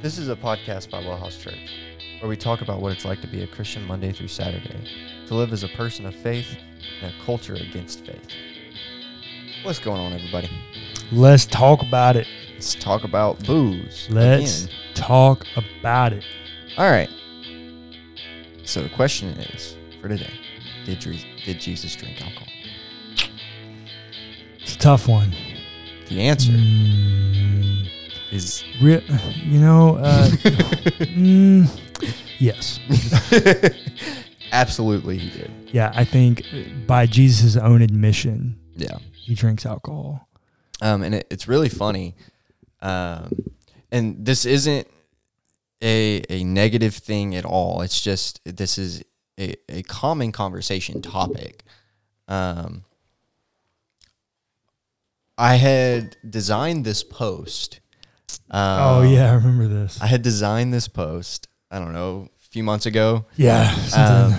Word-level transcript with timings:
This 0.00 0.16
is 0.16 0.28
a 0.28 0.36
podcast 0.36 0.90
by 0.90 1.02
Wellhouse 1.02 1.40
Church, 1.40 1.58
where 2.20 2.28
we 2.28 2.36
talk 2.36 2.60
about 2.60 2.80
what 2.80 2.92
it's 2.92 3.04
like 3.04 3.20
to 3.20 3.26
be 3.26 3.42
a 3.42 3.48
Christian 3.48 3.84
Monday 3.84 4.12
through 4.12 4.28
Saturday, 4.28 4.78
to 5.26 5.34
live 5.34 5.52
as 5.52 5.64
a 5.64 5.68
person 5.70 6.06
of 6.06 6.14
faith 6.14 6.56
in 7.02 7.08
a 7.08 7.24
culture 7.24 7.54
against 7.54 8.06
faith. 8.06 8.28
What's 9.64 9.80
going 9.80 10.00
on, 10.00 10.12
everybody? 10.12 10.48
Let's 11.10 11.46
talk 11.46 11.82
about 11.82 12.14
it. 12.14 12.28
Let's 12.52 12.76
talk 12.76 13.02
about 13.02 13.44
booze. 13.44 14.06
Let's 14.08 14.66
again. 14.66 14.76
talk 14.94 15.44
about 15.56 16.12
it. 16.12 16.24
All 16.76 16.88
right. 16.88 17.10
So 18.62 18.82
the 18.82 18.90
question 18.90 19.30
is 19.30 19.76
for 20.00 20.06
today: 20.08 20.32
Did 20.84 21.00
did 21.44 21.58
Jesus 21.58 21.96
drink 21.96 22.22
alcohol? 22.22 22.46
It's 24.60 24.76
a 24.76 24.78
tough 24.78 25.08
one. 25.08 25.34
The 26.08 26.22
answer 26.22 26.52
Mm, 26.52 27.27
is 28.30 28.64
re- 28.80 29.04
you 29.36 29.58
know, 29.60 29.96
uh, 29.96 30.28
mm, 31.16 31.68
yes. 32.38 32.78
absolutely 34.52 35.18
he 35.18 35.30
did. 35.30 35.50
Yeah, 35.72 35.92
I 35.94 36.04
think 36.04 36.42
by 36.86 37.06
Jesus' 37.06 37.56
own 37.56 37.82
admission, 37.82 38.58
Yeah. 38.74 38.98
he 39.12 39.34
drinks 39.34 39.66
alcohol. 39.66 40.28
Um, 40.80 41.02
and 41.02 41.14
it, 41.16 41.26
it's 41.30 41.48
really 41.48 41.68
funny. 41.68 42.14
Um, 42.80 43.32
and 43.90 44.24
this 44.24 44.44
isn't 44.46 44.86
a 45.82 46.22
a 46.28 46.44
negative 46.44 46.94
thing 46.94 47.34
at 47.34 47.44
all. 47.44 47.82
It's 47.82 48.00
just 48.00 48.40
this 48.44 48.78
is 48.78 49.02
a, 49.38 49.54
a 49.68 49.82
common 49.82 50.32
conversation 50.32 51.02
topic. 51.02 51.64
Um, 52.28 52.84
I 55.36 55.56
had 55.56 56.16
designed 56.28 56.84
this 56.84 57.02
post. 57.04 57.80
Um, 58.50 58.80
oh 58.80 59.02
yeah, 59.02 59.30
I 59.30 59.34
remember 59.34 59.66
this. 59.68 60.00
I 60.00 60.06
had 60.06 60.22
designed 60.22 60.72
this 60.72 60.88
post. 60.88 61.48
I 61.70 61.78
don't 61.78 61.92
know, 61.92 62.28
a 62.34 62.48
few 62.50 62.62
months 62.62 62.86
ago. 62.86 63.26
yeah, 63.36 63.74
Um, 63.96 64.34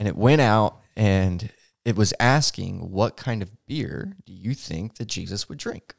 and 0.00 0.08
it 0.08 0.16
went 0.16 0.40
out 0.40 0.80
and 0.96 1.48
it 1.84 1.94
was 1.94 2.12
asking 2.18 2.90
what 2.90 3.16
kind 3.16 3.40
of 3.40 3.50
beer 3.68 4.16
do 4.24 4.32
you 4.32 4.52
think 4.54 4.96
that 4.96 5.06
Jesus 5.06 5.48
would 5.48 5.58
drink? 5.58 5.94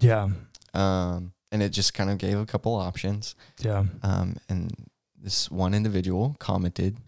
yeah, 0.00 0.28
Um, 0.74 1.32
and 1.52 1.62
it 1.62 1.68
just 1.70 1.94
kind 1.94 2.10
of 2.10 2.18
gave 2.18 2.36
a 2.36 2.44
couple 2.46 2.74
options. 2.74 3.36
yeah. 3.60 3.84
Um, 4.02 4.36
and 4.48 4.72
this 5.16 5.48
one 5.50 5.72
individual 5.72 6.34
commented 6.40 6.98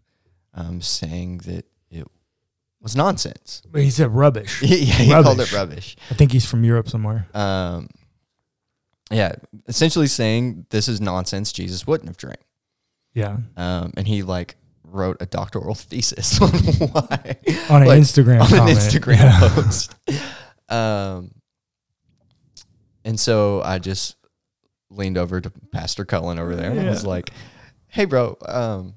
um, 0.55 0.81
saying 0.81 1.39
that 1.47 1.65
it 1.91 2.07
was 2.81 2.95
nonsense. 2.95 3.61
But 3.71 3.83
he 3.83 3.91
said 3.91 4.15
rubbish. 4.15 4.63
yeah, 4.63 4.77
he 4.77 5.11
called 5.11 5.41
it 5.41 5.53
Rubbish. 5.53 5.53
rubbish. 5.53 5.97
I 6.11 6.15
think 6.15 6.31
he's 6.33 6.47
from 6.47 6.63
Europe 6.65 6.89
somewhere. 6.89 7.27
Um, 7.35 7.89
yeah, 9.11 9.33
essentially 9.69 10.07
saying 10.07 10.67
this 10.71 10.89
is 10.89 11.01
nonsense. 11.01 11.53
Jesus 11.53 11.87
wouldn't 11.87 12.09
have 12.09 12.17
drank. 12.17 12.41
Yeah, 13.15 13.39
Um, 13.57 13.93
and 13.97 14.07
he 14.07 14.23
like 14.23 14.57
wrote 14.85 15.17
a 15.21 15.27
doctoral 15.27 15.75
thesis 15.91 16.41
on 16.41 16.49
why 16.93 17.37
on 17.69 17.83
an 17.83 17.89
Like, 17.89 18.01
Instagram 18.01 18.41
on 18.43 18.69
an. 18.69 18.75
Instagram 18.77 19.17
Yeah. 19.19 19.49
post. 19.55 19.95
Um, 20.69 21.33
and 23.05 23.19
so 23.19 23.61
I 23.63 23.81
just 23.81 24.15
leaned 24.91 25.19
over 25.19 25.41
to 25.41 25.51
Pastor 25.73 26.05
Cullen 26.05 26.39
over 26.39 26.55
there 26.55 26.71
and 26.71 26.89
was 26.89 27.05
like, 27.05 27.31
"Hey, 27.89 28.05
bro, 28.05 28.37
um, 28.47 28.95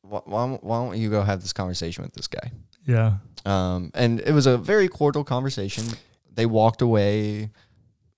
why, 0.00 0.20
why, 0.24 0.46
why 0.62 0.76
don't 0.86 0.96
you 0.98 1.10
go 1.10 1.22
have 1.22 1.42
this 1.42 1.52
conversation 1.52 2.04
with 2.04 2.14
this 2.14 2.26
guy?" 2.26 2.52
Yeah, 2.86 3.16
Um, 3.44 3.90
and 3.94 4.20
it 4.20 4.32
was 4.32 4.46
a 4.46 4.56
very 4.56 4.88
cordial 4.88 5.24
conversation. 5.24 5.84
They 6.32 6.46
walked 6.46 6.80
away 6.80 7.50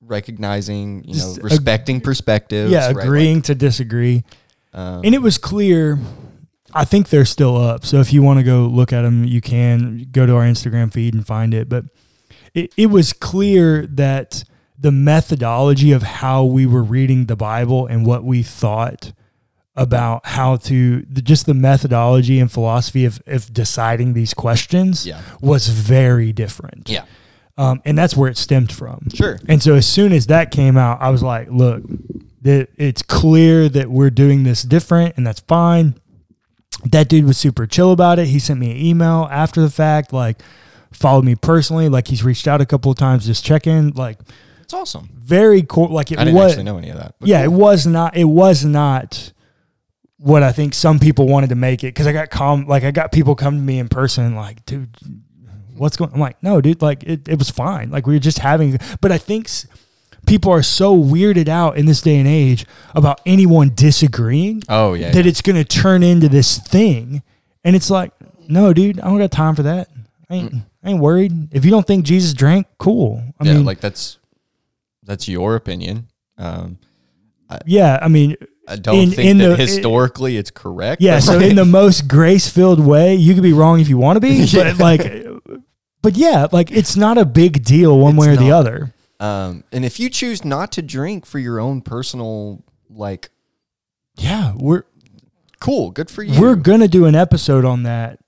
recognizing, 0.01 1.05
you 1.05 1.15
Just 1.15 1.37
know, 1.39 1.41
ag- 1.41 1.45
respecting 1.45 2.01
perspectives. 2.01 2.71
yeah, 2.71 2.87
right? 2.89 2.97
Like, 2.97 3.05
agreeing 3.05 3.43
to 3.43 3.55
disagree. 3.55 4.25
um, 4.73 5.03
And 5.05 5.15
it 5.15 5.23
was 5.23 5.39
clear. 5.39 5.99
I 6.75 6.85
think 6.85 7.09
they're 7.09 7.25
still 7.25 7.57
up. 7.57 7.85
So 7.87 8.01
if 8.01 8.13
you 8.13 8.23
want 8.23 8.39
to 8.39 8.43
go 8.45 8.67
look 8.67 8.93
at 8.93 9.03
them, 9.03 9.25
you 9.25 9.41
can 9.41 10.07
go 10.11 10.27
to 10.27 10.35
our 10.37 10.43
Instagram 10.43 10.93
feed 10.93 11.15
and 11.15 11.27
find 11.27 11.55
it. 11.55 11.69
But 11.69 11.85
it, 12.55 12.73
it 12.77 12.87
was 12.87 13.13
clear 13.13 13.87
that 13.87 14.45
the 14.79 14.93
methodology 14.93 15.93
of 15.93 16.03
how 16.03 16.45
we 16.45 16.67
were 16.67 16.83
reading 16.83 17.27
the 17.27 17.37
Bible 17.37 17.87
and 17.87 18.05
what 18.05 18.25
we 18.25 18.43
thought 18.43 19.13
about 19.75 20.25
how 20.27 20.57
to 20.57 21.03
the, 21.03 21.21
just 21.23 21.47
the 21.47 21.55
methodology 21.55 22.41
and 22.41 22.51
philosophy 22.51 23.05
of, 23.05 23.23
of 23.27 23.53
deciding 23.53 24.13
these 24.15 24.33
questions 24.35 25.07
yeah, 25.07 25.21
was 25.41 25.69
very 25.69 26.33
different. 26.33 26.89
yeah, 26.91 27.05
Um, 27.59 27.81
and 27.85 27.97
that's 27.97 28.17
where 28.17 28.31
it 28.31 28.37
stemmed 28.37 28.71
from. 28.71 29.09
sure, 29.15 29.39
And 29.49 29.63
so 29.63 29.75
as 29.75 29.87
soon 29.87 30.13
as 30.13 30.27
that 30.27 30.51
came 30.51 30.77
out, 30.77 31.01
I 31.01 31.09
was 31.09 31.23
like, 31.23 31.49
look, 31.51 31.83
that 32.43 32.69
it's 32.77 33.03
clear 33.03 33.69
that 33.71 33.91
we're 33.91 34.11
doing 34.11 34.45
this 34.45 34.63
different 34.63 35.17
and 35.17 35.27
that's 35.27 35.41
fine. 35.41 35.95
That 36.85 37.09
dude 37.09 37.25
was 37.25 37.39
super 37.39 37.67
chill 37.67 37.93
about 37.93 38.19
it. 38.19 38.29
He 38.29 38.39
sent 38.39 38.61
me 38.61 38.71
an 38.71 38.77
email 38.77 39.27
after 39.31 39.63
the 39.63 39.71
fact, 39.71 40.13
like 40.13 40.43
followed 40.93 41.25
me 41.25 41.35
personally, 41.35 41.89
like 41.89 42.09
he's 42.09 42.23
reached 42.23 42.47
out 42.47 42.61
a 42.61 42.67
couple 42.67 42.91
of 42.91 42.99
times, 42.99 43.27
just 43.27 43.45
check 43.45 43.67
in, 43.67 43.91
like 43.91 44.19
it's 44.61 44.75
awesome. 44.75 45.09
very 45.15 45.63
cool. 45.63 45.89
Like 45.89 46.13
it 46.13 46.17
was. 46.17 46.23
I 46.23 46.25
didn't 46.25 46.37
was, 46.37 46.53
actually 46.53 46.65
know 46.65 46.79
any 46.79 46.91
of 46.91 46.99
that. 46.99 47.15
yeah, 47.21 47.45
cool. 47.45 47.55
it 47.55 47.57
was 47.57 47.87
not, 47.87 48.17
it 48.17 48.25
was 48.25 48.65
not 48.65 49.33
what 50.19 50.43
I 50.43 50.53
think 50.53 50.75
some 50.75 50.99
people 50.99 51.27
wanted 51.27 51.51
to 51.51 51.55
make 51.55 51.85
it. 51.85 51.95
Cause 51.95 52.07
I 52.07 52.13
got 52.13 52.31
com 52.31 52.67
like 52.67 52.85
I 52.85 52.91
got 52.91 53.13
people 53.13 53.35
come 53.35 53.57
to 53.57 53.63
me 53.63 53.79
in 53.79 53.89
person, 53.89 54.35
like, 54.35 54.65
dude, 54.67 54.95
what's 55.79 55.97
going 55.97 56.11
I'm 56.13 56.21
like, 56.21 56.43
no, 56.43 56.61
dude, 56.61 56.83
like 56.83 57.03
it, 57.05 57.29
it 57.29 57.39
was 57.39 57.51
fine. 57.51 57.91
Like 57.91 58.07
we 58.07 58.15
were 58.15 58.21
just 58.21 58.39
having, 58.39 58.79
but 59.01 59.13
I 59.13 59.19
think 59.19 59.49
people 60.27 60.51
are 60.53 60.63
so 60.63 60.97
weirded 60.97 61.49
out 61.49 61.77
in 61.77 61.87
this 61.87 62.01
day 62.03 62.17
and 62.19 62.27
age 62.29 62.67
about 62.95 63.21
anyone 63.27 63.71
disagreeing 63.75 64.63
Oh 64.69 64.95
yeah, 64.95 65.11
that 65.13 65.25
yeah. 65.25 65.29
it's 65.29 65.41
going 65.43 65.57
to 65.57 65.65
turn 65.65 66.03
into 66.03 66.29
this 66.29 66.59
thing. 66.59 67.23
And 67.65 67.75
it's 67.77 67.91
like, 67.91 68.13
no, 68.49 68.73
dude, 68.73 69.01
I 69.01 69.05
don't 69.09 69.19
got 69.19 69.31
time 69.33 69.55
for 69.57 69.63
that. 69.65 69.89
I 70.31 70.35
ain't, 70.35 70.55
I 70.83 70.91
ain't 70.91 71.01
worried. 71.01 71.55
If 71.55 71.65
you 71.65 71.71
don't 71.71 71.87
think 71.87 72.05
Jesus 72.05 72.33
drank, 72.33 72.67
cool. 72.79 73.23
I 73.41 73.45
yeah, 73.45 73.55
mean, 73.55 73.65
like 73.65 73.81
that's 73.81 74.19
that's 75.03 75.29
your 75.29 75.55
opinion. 75.55 76.09
Um, 76.39 76.79
yeah, 77.65 77.99
I 78.03 78.09
mean, 78.09 78.37
I 78.69 78.75
don't 78.77 78.97
In- 78.97 79.11
think 79.11 79.29
in 79.31 79.39
that 79.39 79.49
the- 79.51 79.57
historically 79.57 80.37
it's 80.37 80.51
correct. 80.51 81.01
Yeah, 81.01 81.21
so 81.21 81.39
in 81.39 81.55
the 81.55 81.65
most 81.65 82.09
grace 82.09 82.49
filled 82.49 82.81
way, 82.85 83.15
you 83.15 83.35
could 83.35 83.43
be 83.45 83.53
wrong 83.53 83.79
if 83.81 83.89
you 83.89 83.99
want 83.99 84.17
to 84.17 84.21
be, 84.21 84.35
Yeah. 84.47 84.75
but 84.75 84.79
like, 84.81 85.26
but 86.07 86.17
yeah, 86.17 86.47
like 86.53 86.71
it's 86.71 86.97
not 86.97 87.19
a 87.19 87.25
big 87.25 87.65
deal 87.65 87.99
one 87.99 88.17
It's 88.17 88.27
way 88.27 88.33
or 88.33 88.37
the 88.37 88.51
not. 88.51 88.59
other. 88.61 88.95
um, 89.19 89.65
and 89.73 89.85
if 89.85 89.99
you 89.99 90.09
choose 90.09 90.45
not 90.45 90.71
to 90.73 90.83
drink 90.83 91.27
for 91.27 91.41
your 91.41 91.59
own 91.59 91.81
personal, 91.81 92.63
like, 92.89 93.31
Yeah, 94.17 94.53
we're 94.57 94.85
cool, 95.61 95.91
good 95.91 96.09
for 96.11 96.23
you. 96.23 96.41
we're 96.41 96.55
gonna 96.55 96.87
do 96.87 97.07
an 97.07 97.17
episode 97.17 97.65
on 97.65 97.83
that 97.83 98.21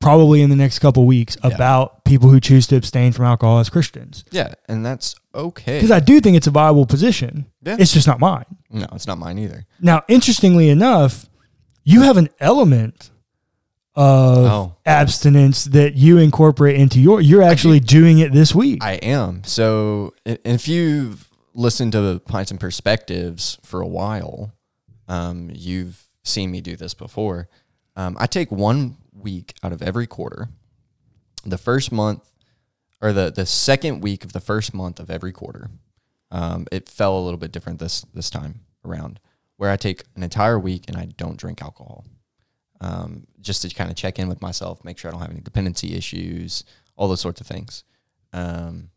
probably 0.00 0.42
in 0.42 0.50
the 0.50 0.56
next 0.56 0.78
couple 0.80 1.04
weeks 1.04 1.36
about 1.44 2.04
people 2.04 2.28
who 2.30 2.40
choose 2.40 2.66
to 2.66 2.76
abstain 2.76 3.12
from 3.12 3.26
alcohol 3.26 3.58
as 3.60 3.68
Christians 3.70 4.24
yeah, 4.32 4.54
and 4.68 4.84
that's 4.84 5.14
okay. 5.34 5.76
because 5.76 5.90
I 5.92 6.00
do 6.00 6.20
think 6.20 6.36
it's 6.36 6.46
a 6.48 6.50
viable 6.50 6.86
position. 6.86 7.46
Yeah. 7.62 7.76
It's 7.78 7.92
just 7.92 8.06
not 8.08 8.18
mine. 8.18 8.46
no, 8.70 8.86
it's 8.94 9.06
not 9.06 9.18
mine 9.18 9.38
either. 9.38 9.64
Now, 9.80 10.02
interestingly 10.08 10.70
enough, 10.70 11.26
you 11.84 12.00
have 12.02 12.16
an 12.16 12.30
element 12.40 13.10
of 13.96 14.38
Oh. 14.46 14.76
abstinence 14.86 15.64
that 15.64 15.94
you 15.94 16.18
incorporate 16.18 16.76
into 16.76 17.00
your. 17.00 17.20
You're 17.20 17.42
actually 17.42 17.80
doing 17.80 18.18
it 18.18 18.32
this 18.32 18.54
week. 18.54 18.82
I 18.84 18.92
am. 18.94 19.42
So 19.44 20.14
if 20.24 20.68
you've 20.68 21.28
listened 21.54 21.92
to 21.92 22.20
Pints 22.26 22.50
and 22.50 22.60
Perspectives 22.60 23.58
for 23.62 23.80
a 23.80 23.86
while, 23.88 24.52
um, 25.08 25.50
you've 25.52 26.04
seen 26.22 26.50
me 26.50 26.60
do 26.60 26.76
this 26.76 26.94
before. 26.94 27.48
Um, 27.96 28.16
I 28.20 28.26
take 28.26 28.52
one 28.52 28.96
week 29.12 29.54
out 29.62 29.72
of 29.72 29.82
every 29.82 30.06
quarter. 30.06 30.48
The 31.44 31.58
first 31.58 31.90
month, 31.90 32.22
or 33.02 33.12
the 33.12 33.30
the 33.30 33.46
second 33.46 34.02
week 34.02 34.24
of 34.24 34.32
the 34.32 34.40
first 34.40 34.72
month 34.74 35.00
of 35.00 35.10
every 35.10 35.32
quarter. 35.32 35.70
Um, 36.30 36.66
it 36.70 36.88
fell 36.88 37.18
a 37.18 37.22
little 37.24 37.38
bit 37.38 37.50
different 37.50 37.80
this 37.80 38.02
this 38.14 38.30
time 38.30 38.60
around, 38.84 39.18
where 39.56 39.70
I 39.70 39.76
take 39.76 40.04
an 40.14 40.22
entire 40.22 40.58
week 40.58 40.84
and 40.86 40.96
I 40.96 41.06
don't 41.16 41.36
drink 41.38 41.60
alcohol, 41.62 42.04
um, 42.80 43.26
just 43.40 43.62
to 43.62 43.74
kind 43.74 43.90
of 43.90 43.96
check 43.96 44.18
in 44.18 44.28
with 44.28 44.40
myself, 44.40 44.84
make 44.84 44.98
sure 44.98 45.10
I 45.10 45.12
don't 45.12 45.20
have 45.20 45.30
any 45.30 45.40
dependency 45.40 45.94
issues, 45.94 46.64
all 46.96 47.08
those 47.08 47.20
sorts 47.20 47.40
of 47.40 47.46
things. 47.46 47.84
Um, 48.32 48.90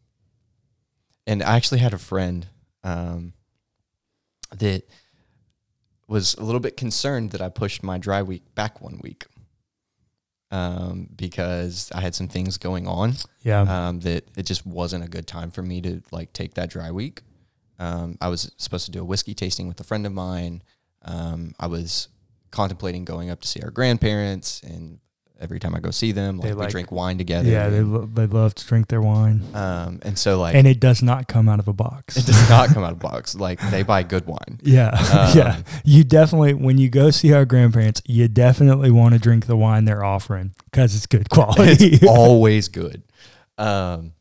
and 1.26 1.42
I 1.42 1.56
actually 1.56 1.80
had 1.80 1.94
a 1.94 1.98
friend 1.98 2.48
um, 2.84 3.34
that 4.58 4.84
was 6.08 6.36
a 6.36 6.44
little 6.44 6.60
bit 6.60 6.78
concerned 6.78 7.32
that 7.32 7.42
I 7.42 7.50
pushed 7.50 7.84
my 7.84 7.98
dry 7.98 8.22
week 8.22 8.54
back 8.56 8.82
one 8.82 9.00
week 9.02 9.26
um, 10.52 11.10
because 11.16 11.92
I 11.96 12.02
had 12.02 12.14
some 12.14 12.28
things 12.28 12.58
going 12.58 12.88
on 12.88 13.14
yeah. 13.42 13.62
um, 13.62 14.02
that 14.02 14.28
it 14.38 14.46
just 14.46 14.66
wasn't 14.66 15.04
a 15.04 15.08
good 15.08 15.26
time 15.26 15.50
for 15.50 15.64
me 15.64 15.82
to 15.82 16.02
like 16.12 16.32
take 16.34 16.54
that 16.54 16.70
dry 16.70 16.92
week. 16.92 17.22
Um, 17.80 18.18
I 18.22 18.28
was 18.28 18.52
supposed 18.58 18.86
to 18.86 18.92
do 18.92 19.02
a 19.02 19.06
whiskey 19.06 19.34
tasting 19.34 19.68
with 19.68 19.80
a 19.80 19.84
friend 19.84 20.06
of 20.06 20.14
mine. 20.14 20.62
Um, 21.02 21.56
I 21.60 21.68
was 21.68 22.10
contemplating 22.54 23.04
going 23.04 23.30
up 23.30 23.42
to 23.42 23.48
see 23.48 23.60
our 23.62 23.72
grandparents 23.72 24.62
and 24.64 25.00
every 25.42 25.60
time 25.60 25.76
I 25.76 25.80
go 25.82 25.92
see 25.92 26.14
them. 26.14 26.38
They 26.38 26.54
Like, 26.54 26.68
we 26.68 26.72
drink 26.72 26.92
wine 26.92 27.18
together. 27.18 27.50
Yeah, 27.50 27.68
they 27.68 27.82
lo- 27.82 28.06
they 28.06 28.28
love 28.28 28.56
to 28.56 28.66
drink 28.66 28.88
their 28.88 29.02
wine, 29.02 29.44
um, 29.54 30.00
and 30.04 30.18
so 30.18 30.40
like 30.40 30.56
and 30.56 30.66
it 30.66 30.80
does 30.80 31.02
not 31.04 31.28
come 31.28 31.50
out 31.50 31.60
of 31.60 31.68
a 31.68 31.74
box. 31.74 32.16
it 32.16 32.26
does 32.26 32.50
not 32.50 32.70
come 32.70 32.84
out 32.84 32.92
of 32.94 32.98
a 33.00 33.08
box. 33.12 33.36
Like 33.48 33.60
they 33.72 33.84
buy 33.84 34.04
good 34.04 34.26
wine. 34.26 34.60
Yeah, 34.62 34.90
Um, 35.32 35.38
yeah. 35.38 35.62
You 35.84 36.04
definitely, 36.06 36.54
when 36.54 36.78
you 36.78 36.88
go 36.90 37.10
see 37.12 37.34
our 37.34 37.44
grandparents, 37.44 38.02
you 38.06 38.28
definitely 38.30 38.92
want 38.92 39.16
to 39.16 39.20
drink 39.20 39.48
the 39.48 39.58
wine 39.58 39.84
they're 39.86 40.04
offering 40.06 40.54
because 40.72 40.96
it's 40.96 41.08
good 41.08 41.30
quality. 41.30 41.88
It's 41.96 42.08
always 42.08 42.70
good. 42.70 43.04
Um, 43.58 44.14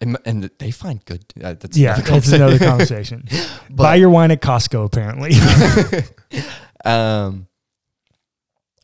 and, 0.00 0.18
and 0.26 0.50
they 0.58 0.70
find 0.72 1.02
good. 1.06 1.24
Uh, 1.42 1.54
that's 1.54 1.74
yeah, 1.78 1.94
another 1.94 2.10
that's 2.10 2.32
another 2.32 2.58
conversation. 2.58 3.20
conversation. 3.22 3.58
But- 3.70 3.82
Buy 3.82 3.94
your 3.94 4.10
wine 4.10 4.30
at 4.30 4.42
Costco, 4.42 4.84
apparently. 4.84 5.30
Um, 6.86 7.48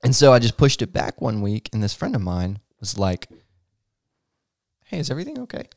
and 0.02 0.14
so 0.14 0.32
I 0.32 0.38
just 0.38 0.56
pushed 0.56 0.82
it 0.82 0.92
back 0.92 1.20
one 1.20 1.40
week, 1.42 1.68
and 1.72 1.82
this 1.82 1.94
friend 1.94 2.14
of 2.16 2.20
mine 2.22 2.58
was 2.80 2.98
like, 2.98 3.28
"Hey, 4.86 4.98
is 4.98 5.10
everything 5.10 5.38
okay? 5.40 5.68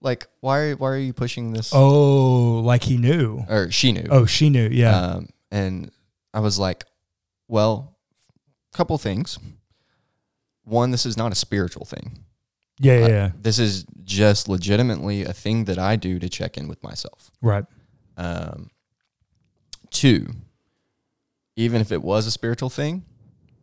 Like, 0.00 0.26
why 0.40 0.58
are 0.60 0.76
why 0.76 0.88
are 0.90 0.96
you 0.98 1.12
pushing 1.12 1.52
this?" 1.52 1.70
oh, 1.74 2.60
like 2.64 2.84
he 2.84 2.96
knew. 2.96 3.44
Or 3.48 3.70
she 3.70 3.92
knew. 3.92 4.06
Oh, 4.10 4.24
she 4.26 4.48
knew. 4.50 4.68
Yeah. 4.68 4.96
Um, 4.98 5.28
and 5.50 5.90
I 6.32 6.40
was 6.40 6.58
like, 6.58 6.84
"Well, 7.48 7.96
a 8.72 8.76
couple 8.76 8.96
things. 8.98 9.38
One, 10.64 10.90
this 10.92 11.04
is 11.04 11.16
not 11.16 11.32
a 11.32 11.34
spiritual 11.34 11.84
thing. 11.84 12.24
yeah, 12.78 12.98
yeah, 12.98 13.04
I- 13.04 13.08
yeah. 13.08 13.30
This 13.40 13.58
is 13.58 13.84
just 14.04 14.48
legitimately 14.48 15.24
a 15.24 15.32
thing 15.32 15.64
that 15.66 15.78
I 15.78 15.96
do 15.96 16.18
to 16.18 16.28
check 16.28 16.56
in 16.56 16.66
with 16.68 16.82
myself." 16.82 17.30
Right. 17.42 17.64
Um, 18.16 18.70
two, 19.90 20.34
even 21.56 21.80
if 21.80 21.92
it 21.92 22.02
was 22.02 22.26
a 22.26 22.30
spiritual 22.30 22.70
thing, 22.70 23.04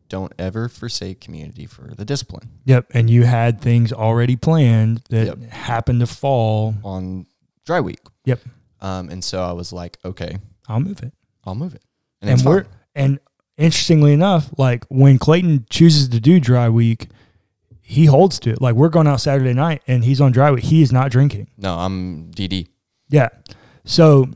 don't 0.09 0.33
ever 0.39 0.67
forsake 0.69 1.21
community 1.21 1.65
for 1.67 1.93
the 1.95 2.03
discipline 2.05 2.49
Yep. 2.65 2.87
And 2.95 3.09
you 3.09 3.23
had 3.25 3.61
things 3.61 3.93
already 3.93 4.35
planned 4.35 5.01
that 5.09 5.25
Yep. 5.27 5.51
happened 5.51 5.99
to 5.99 6.07
fall. 6.07 6.75
on 6.83 7.25
dry 7.65 7.79
week. 7.79 7.99
Yep. 8.25 8.39
Um, 8.81 9.09
and 9.09 9.23
so 9.23 9.43
I 9.43 9.51
was 9.51 9.71
like, 9.71 9.97
okay, 10.03 10.37
I'll 10.67 10.79
move 10.79 11.03
it. 11.03 11.13
I'll 11.45 11.53
move 11.55 11.75
it. 11.75 11.83
And, 12.21 12.31
And, 12.31 12.41
we're 12.43 12.63
fine. 12.63 12.73
and 12.95 13.19
interestingly 13.57 14.13
enough, 14.13 14.49
like 14.57 14.85
when 14.89 15.19
Clayton 15.19 15.65
chooses 15.69 16.09
to 16.09 16.19
do 16.19 16.39
dry 16.39 16.69
week, 16.69 17.07
he 17.81 18.05
holds 18.05 18.39
to 18.39 18.51
it. 18.51 18.61
Like 18.61 18.75
we're 18.75 18.89
going 18.89 19.07
out 19.07 19.19
Saturday 19.21 19.53
night 19.53 19.81
and 19.87 20.03
he's 20.03 20.21
on 20.21 20.31
dry 20.31 20.49
week. 20.51 20.63
He 20.63 20.81
is 20.81 20.91
not 20.91 21.11
drinking. 21.11 21.47
no, 21.57 21.75
I'm 21.77 22.31
DD. 22.31 22.67
Yeah. 23.09 23.29
So 23.85 24.27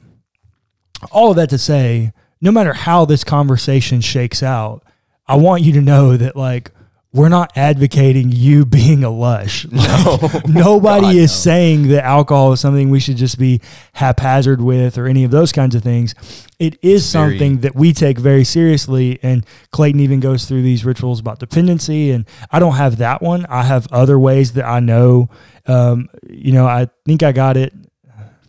all 1.11 1.29
of 1.31 1.35
that 1.37 1.49
to 1.49 1.57
say, 1.57 2.11
no 2.43 2.51
matter 2.51 2.73
how 2.73 3.05
this 3.05 3.23
conversation 3.23 4.01
shakes 4.01 4.43
out, 4.43 4.83
I 5.25 5.35
want 5.37 5.63
you 5.63 5.71
to 5.73 5.81
know 5.81 6.17
that 6.17 6.35
like 6.35 6.71
we're 7.13 7.29
not 7.29 7.55
advocating 7.55 8.31
you 8.31 8.65
being 8.79 9.03
a 9.03 9.09
lush. 9.09 9.65
No, 9.71 10.17
Nobody 10.47 11.05
God, 11.05 11.15
is 11.15 11.31
no. 11.31 11.35
saying 11.51 11.87
that 11.89 12.03
alcohol 12.03 12.51
is 12.51 12.59
something 12.59 12.89
we 12.89 12.99
should 12.99 13.17
just 13.17 13.37
be 13.39 13.61
haphazard 13.93 14.59
with 14.61 14.97
or 14.97 15.05
any 15.07 15.23
of 15.23 15.31
those 15.31 15.51
kinds 15.51 15.73
of 15.75 15.83
things. 15.83 16.15
It 16.59 16.77
is 16.81 17.09
very- 17.13 17.37
something 17.37 17.59
that 17.59 17.75
we 17.75 17.93
take 17.93 18.17
very 18.17 18.43
seriously. 18.43 19.19
And 19.23 19.45
Clayton 19.71 20.01
even 20.01 20.19
goes 20.19 20.45
through 20.45 20.63
these 20.63 20.83
rituals 20.83 21.19
about 21.19 21.39
dependency. 21.39 22.11
And 22.11 22.25
I 22.51 22.59
don't 22.59 22.73
have 22.75 22.97
that 22.97 23.21
one. 23.21 23.45
I 23.47 23.63
have 23.63 23.87
other 23.93 24.17
ways 24.19 24.53
that 24.53 24.65
I 24.65 24.79
know. 24.81 25.29
Um, 25.67 26.09
you 26.27 26.51
know, 26.51 26.65
I 26.65 26.89
think 27.05 27.21
I 27.23 27.31
got 27.31 27.55
it 27.57 27.73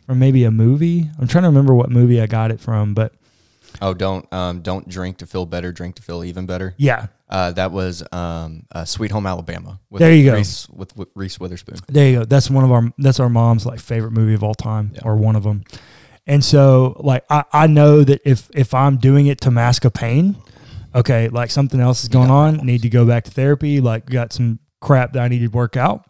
from 0.06 0.19
maybe 0.19 0.43
a 0.44 0.50
movie. 0.50 1.08
I'm 1.20 1.29
trying 1.29 1.43
to 1.44 1.49
remember 1.49 1.75
what 1.75 1.91
movie 1.91 2.20
I 2.20 2.26
got 2.26 2.50
it 2.50 2.61
from, 2.61 2.94
but 2.94 3.12
Oh, 3.82 3.94
don't 3.94 4.30
um, 4.32 4.60
don't 4.60 4.88
drink 4.88 5.18
to 5.18 5.26
feel 5.26 5.46
better. 5.46 5.72
Drink 5.72 5.96
to 5.96 6.02
feel 6.02 6.24
even 6.24 6.46
better. 6.46 6.74
yeah, 6.76 7.06
Uh, 7.28 7.50
that 7.52 7.72
was 7.72 8.02
um, 8.12 8.64
uh, 8.72 8.84
Sweet 8.84 9.10
Home 9.10 9.26
Alabama. 9.26 9.80
With 9.90 10.00
There 10.00 10.12
you 10.14 10.30
go. 10.30 10.36
With, 10.72 10.96
with 10.96 11.10
Reese 11.14 11.40
Witherspoon. 11.40 11.76
There 11.88 12.08
you 12.08 12.18
go. 12.20 12.24
That's 12.24 12.48
one 12.50 12.64
of 12.64 12.70
our 12.72 12.92
that's 12.98 13.18
our 13.20 13.28
mom's 13.28 13.66
like 13.66 13.80
favorite 13.80 14.12
movie 14.12 14.34
of 14.34 14.42
all 14.44 14.54
time, 14.54 14.92
Yeah. 14.94 15.00
or 15.04 15.16
one 15.16 15.36
of 15.36 15.42
them. 15.42 15.64
And 16.26 16.42
so, 16.42 16.96
like, 17.04 17.24
I, 17.28 17.44
I 17.52 17.66
know 17.66 18.02
that 18.04 18.20
if 18.24 18.48
if 18.54 18.72
I'm 18.74 18.96
doing 18.96 19.26
it 19.26 19.40
to 19.42 19.50
mask 19.50 19.84
a 19.84 19.90
pain, 19.90 20.36
okay, 20.94 21.28
like 21.28 21.50
something 21.50 21.80
else 21.80 22.02
is 22.02 22.08
going 22.08 22.28
got 22.28 22.34
on, 22.34 22.56
need 22.66 22.82
to 22.82 22.88
go 22.88 23.04
back 23.04 23.24
to 23.24 23.30
therapy. 23.30 23.80
Like, 23.80 24.06
got 24.06 24.32
some 24.32 24.58
crap 24.80 25.12
that 25.14 25.22
I 25.22 25.28
needed 25.28 25.50
to 25.52 25.56
work 25.56 25.76
out. 25.76 26.06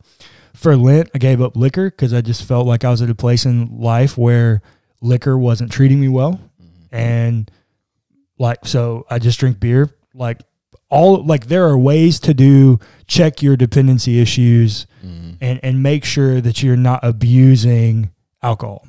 For 0.55 0.77
Lent, 0.77 1.11
I 1.15 1.19
gave 1.19 1.41
up 1.43 1.57
liquor 1.57 1.91
because 1.91 2.13
I 2.13 2.21
just 2.21 2.45
felt 2.45 2.67
like 2.67 2.85
I 2.85 2.91
was 2.91 3.03
at 3.03 3.11
a 3.11 3.15
place 3.15 3.45
in 3.45 3.77
life 3.81 4.17
where 4.17 4.63
liquor 5.01 5.37
wasn't 5.37 5.73
treating 5.73 6.01
me 6.01 6.07
well, 6.09 6.41
and 6.95 7.51
like 8.39 8.67
so, 8.67 9.07
I 9.11 9.19
just 9.19 9.39
drink 9.39 9.61
beer. 9.61 9.91
Like 10.15 10.41
all 10.91 11.25
like 11.25 11.47
there 11.47 11.65
are 11.69 11.79
ways 11.79 12.21
to 12.21 12.35
do 12.35 12.79
check 13.07 13.43
your 13.43 13.57
dependency 13.57 14.21
issues 14.21 14.87
Mhm. 15.05 15.37
and 15.41 15.61
and 15.63 15.83
make 15.83 16.05
sure 16.05 16.41
that 16.41 16.63
you're 16.63 16.77
not 16.77 17.01
abusing 17.03 18.11
alcohol. 18.43 18.87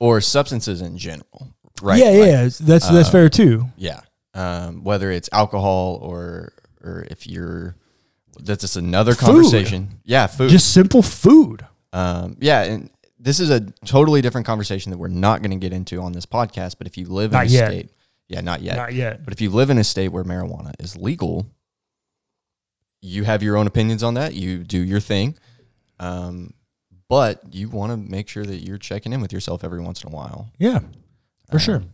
Or 0.00 0.20
substances 0.20 0.82
in 0.82 0.98
general, 0.98 1.54
right? 1.80 1.98
Yeah, 1.98 2.10
Like, 2.10 2.28
yeah, 2.28 2.42
that's 2.42 2.58
that's 2.88 3.08
uh, 3.08 3.10
fair 3.10 3.28
too. 3.28 3.66
Yeah. 3.76 4.00
Um, 4.34 4.84
whether 4.84 5.10
it's 5.10 5.30
alcohol 5.32 5.98
or 6.02 6.52
or 6.84 7.06
if 7.10 7.26
you're 7.26 7.74
that's 8.38 8.60
just 8.60 8.76
another 8.76 9.14
Food. 9.14 9.24
conversation. 9.26 10.00
Yeah, 10.04 10.26
food. 10.26 10.50
Just 10.50 10.72
simple 10.72 11.00
food. 11.02 11.64
um, 11.94 12.36
yeah, 12.40 12.62
and 12.64 12.90
this 13.26 13.40
is 13.40 13.50
a 13.50 13.60
totally 13.84 14.22
different 14.22 14.46
conversation 14.46 14.90
that 14.92 14.98
we're 14.98 15.08
not 15.08 15.42
going 15.42 15.50
to 15.50 15.56
get 15.56 15.72
into 15.72 16.00
on 16.00 16.12
this 16.12 16.24
podcast. 16.26 16.76
But 16.78 16.86
if 16.86 16.96
you 16.96 17.06
live 17.06 17.32
in 17.32 17.36
Not 17.38 17.46
a 17.46 17.48
yet. 17.48 17.66
state, 17.70 17.90
yeah, 18.28 18.40
not 18.40 18.62
yet. 18.62 18.76
Not 18.76 18.94
yet. 18.94 19.24
But 19.24 19.34
if 19.34 19.40
you 19.40 19.50
live 19.50 19.68
in 19.68 19.78
a 19.78 19.84
state 19.84 20.08
where 20.08 20.22
marijuana 20.22 20.72
is 20.78 20.96
legal, 20.96 21.46
you 23.02 23.24
have 23.24 23.42
your 23.42 23.56
own 23.56 23.66
opinions 23.66 24.04
on 24.04 24.14
that. 24.14 24.34
You 24.34 24.62
do 24.62 24.78
your 24.78 25.00
thing. 25.00 25.36
Um, 25.98 26.54
but 27.08 27.52
you 27.52 27.68
want 27.68 27.90
to 27.90 27.96
make 27.96 28.28
sure 28.28 28.44
that 28.44 28.58
you're 28.58 28.78
checking 28.78 29.12
in 29.12 29.20
with 29.20 29.32
yourself 29.32 29.64
every 29.64 29.80
once 29.80 30.04
in 30.04 30.12
a 30.12 30.14
while. 30.14 30.52
Yeah, 30.58 30.80
for 31.50 31.58
sure. 31.58 31.76
Um, 31.76 31.90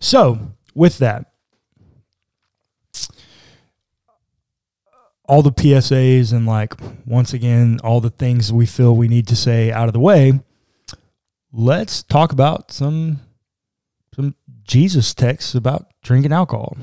So 0.00 0.38
with 0.74 0.98
that, 0.98 1.32
all 5.28 5.42
the 5.42 5.52
PSAs 5.52 6.32
and 6.32 6.44
like 6.46 6.74
once 7.06 7.32
again 7.32 7.78
all 7.82 8.00
the 8.00 8.10
things 8.10 8.52
we 8.52 8.66
feel 8.66 8.94
we 8.96 9.08
need 9.08 9.26
to 9.28 9.36
say 9.36 9.72
out 9.72 9.88
of 9.88 9.92
the 9.92 10.00
way, 10.00 10.40
let's 11.56 12.02
talk 12.02 12.32
about 12.32 12.70
some 12.70 13.20
some 14.14 14.34
Jesus 14.64 15.14
texts 15.14 15.54
about 15.54 15.86
drinking 16.02 16.32
alcohol. 16.32 16.76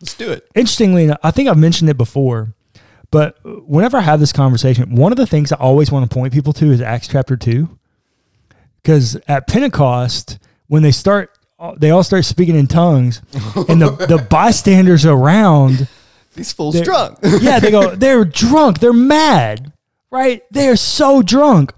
Let's 0.00 0.14
do 0.14 0.30
it. 0.30 0.48
interestingly 0.54 1.04
enough, 1.04 1.18
I 1.22 1.30
think 1.30 1.48
I've 1.48 1.58
mentioned 1.58 1.90
it 1.90 1.98
before, 1.98 2.54
but 3.10 3.36
whenever 3.44 3.98
I 3.98 4.00
have 4.00 4.18
this 4.18 4.32
conversation, 4.32 4.94
one 4.94 5.12
of 5.12 5.18
the 5.18 5.26
things 5.26 5.52
I 5.52 5.56
always 5.56 5.92
want 5.92 6.08
to 6.10 6.14
point 6.14 6.32
people 6.32 6.52
to 6.54 6.70
is 6.70 6.80
Acts 6.80 7.08
chapter 7.08 7.36
2. 7.36 7.68
Because 8.82 9.16
at 9.28 9.46
Pentecost, 9.46 10.38
when 10.68 10.82
they 10.82 10.90
start, 10.92 11.38
they 11.76 11.90
all 11.90 12.02
start 12.02 12.24
speaking 12.24 12.56
in 12.56 12.66
tongues, 12.66 13.20
and 13.68 13.82
the, 13.82 13.90
the 14.08 14.26
bystanders 14.30 15.04
around, 15.04 15.86
These 16.34 16.52
fools 16.54 16.80
drunk. 16.80 17.18
yeah, 17.22 17.60
they 17.60 17.70
go, 17.70 17.94
they're 17.94 18.24
drunk, 18.24 18.78
they're 18.78 18.94
mad, 18.94 19.70
right? 20.10 20.42
They 20.50 20.68
are 20.68 20.76
so 20.76 21.20
drunk. 21.20 21.74